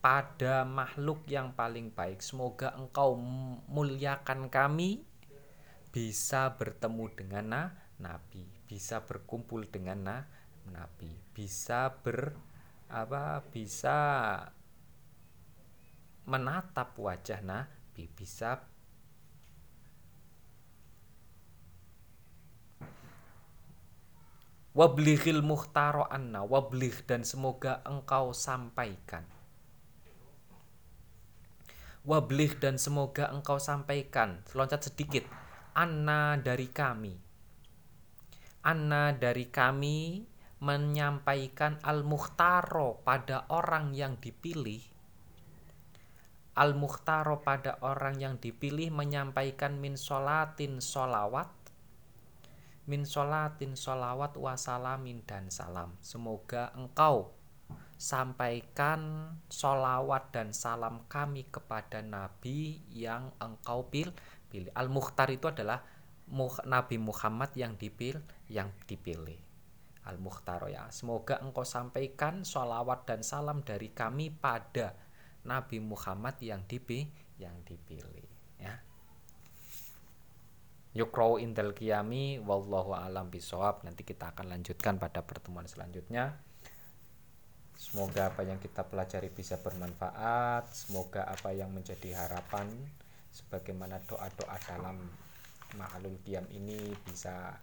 pada 0.00 0.64
makhluk 0.64 1.28
yang 1.28 1.52
paling 1.52 1.92
baik. 1.92 2.24
Semoga 2.24 2.72
engkau 2.72 3.14
muliakan 3.68 4.48
kami. 4.48 5.04
Bisa 5.92 6.54
bertemu 6.56 7.04
dengan 7.12 7.44
na 7.50 7.62
nabi, 7.98 8.46
bisa 8.64 9.02
berkumpul 9.02 9.66
dengan 9.66 9.98
na 10.06 10.16
nabi, 10.70 11.10
bisa 11.34 11.90
ber 11.90 12.32
apa 12.86 13.42
bisa 13.50 13.98
menatap 16.30 16.94
wajah 16.94 17.42
nabi, 17.42 18.06
bisa 18.14 18.62
wablighil 24.78 25.42
muhtaro 25.42 26.06
anna 26.06 26.46
wablih. 26.46 27.02
Dan 27.02 27.26
semoga 27.26 27.82
engkau 27.82 28.30
sampaikan 28.30 29.39
wabligh 32.04 32.56
dan 32.56 32.80
semoga 32.80 33.28
engkau 33.28 33.60
sampaikan. 33.60 34.40
Loncat 34.56 34.92
sedikit. 34.92 35.24
Anna 35.76 36.40
dari 36.40 36.68
kami. 36.68 37.14
Anna 38.64 39.16
dari 39.16 39.48
kami 39.48 40.28
menyampaikan 40.60 41.80
al-mukhtaro 41.80 43.00
pada 43.00 43.48
orang 43.48 43.96
yang 43.96 44.20
dipilih. 44.20 44.84
Al-mukhtaro 46.60 47.40
pada 47.40 47.80
orang 47.80 48.20
yang 48.20 48.36
dipilih 48.36 48.92
menyampaikan 48.92 49.80
min 49.80 49.96
solatin 49.96 50.84
solawat 50.84 51.48
min 52.90 53.06
solatin 53.06 53.78
solawat 53.78 54.34
wasalamin 54.34 55.22
dan 55.22 55.46
salam. 55.46 55.94
Semoga 56.02 56.74
engkau 56.74 57.30
sampaikan 58.00 59.28
solawat 59.52 60.32
dan 60.32 60.56
salam 60.56 61.04
kami 61.04 61.44
kepada 61.52 62.00
nabi 62.00 62.80
yang 62.88 63.28
engkau 63.36 63.92
pilih 63.92 64.72
al-mukhtar 64.72 65.28
itu 65.28 65.52
adalah 65.52 65.84
Nabi 66.64 66.96
Muhammad 66.96 67.50
yang 67.58 67.74
dipilih 67.74 68.22
yang 68.46 68.70
dipilih 68.86 69.50
Al-Mukhtar 70.06 70.64
ya. 70.72 70.88
Semoga 70.88 71.42
engkau 71.44 71.66
sampaikan 71.66 72.46
sholawat 72.46 73.04
dan 73.04 73.20
salam 73.20 73.60
dari 73.60 73.92
kami 73.92 74.32
pada 74.32 74.96
Nabi 75.44 75.82
Muhammad 75.82 76.40
yang 76.40 76.64
dipilih 76.64 77.10
yang 77.36 77.56
dipilih 77.64 78.28
ya. 78.56 78.80
Yukrau 80.96 81.38
indal 81.38 81.76
qiyami 81.76 82.42
wallahu 82.42 82.96
alam 82.96 83.30
bisawab. 83.30 83.86
Nanti 83.86 84.02
kita 84.02 84.34
akan 84.34 84.50
lanjutkan 84.50 84.98
pada 84.98 85.22
pertemuan 85.22 85.68
selanjutnya. 85.68 86.49
Semoga 87.80 88.28
apa 88.28 88.44
yang 88.44 88.60
kita 88.60 88.84
pelajari 88.84 89.32
bisa 89.32 89.56
bermanfaat. 89.56 90.68
Semoga 90.68 91.24
apa 91.24 91.48
yang 91.56 91.72
menjadi 91.72 92.12
harapan 92.12 92.68
sebagaimana 93.32 94.04
doa-doa 94.04 94.56
dalam 94.68 95.00
ma'alul 95.80 96.20
qiyam 96.20 96.44
ini 96.52 96.92
bisa 97.08 97.56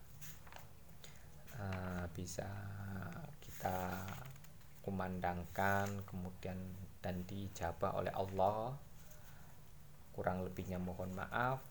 uh, 1.54 2.06
bisa 2.18 2.50
kita 3.46 3.94
kumandangkan 4.82 5.86
kemudian 6.10 6.58
dan 6.98 7.22
dijabah 7.30 8.02
oleh 8.02 8.14
Allah 8.18 8.74
kurang 10.18 10.42
lebihnya 10.42 10.82
mohon 10.82 11.14
maaf 11.14 11.62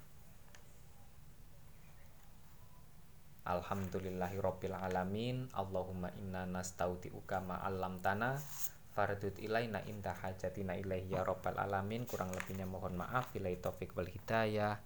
Alhamdulillahi 3.46 4.42
Rabbil 4.42 4.74
Alamin. 4.74 5.46
Allahumma 5.54 6.10
inna 6.18 6.42
nastaudi'uka 6.50 7.46
ma'allam 7.46 8.02
tanah 8.02 8.42
Fardut 8.90 9.36
ilaina 9.38 9.84
indah 9.84 10.16
hajatina 10.16 10.74
ilaihi 10.74 11.14
ya 11.14 11.22
Rabbal 11.22 11.60
Alamin. 11.60 12.08
Kurang 12.08 12.34
lebihnya 12.34 12.66
mohon 12.66 12.98
maaf. 12.98 13.30
Bila 13.30 13.52
taufik 13.60 13.94
wal 13.94 14.08
hidayah. 14.08 14.80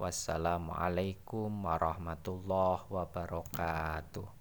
Wassalamualaikum 0.00 1.52
warahmatullahi 1.60 2.88
wabarakatuh 2.88 4.39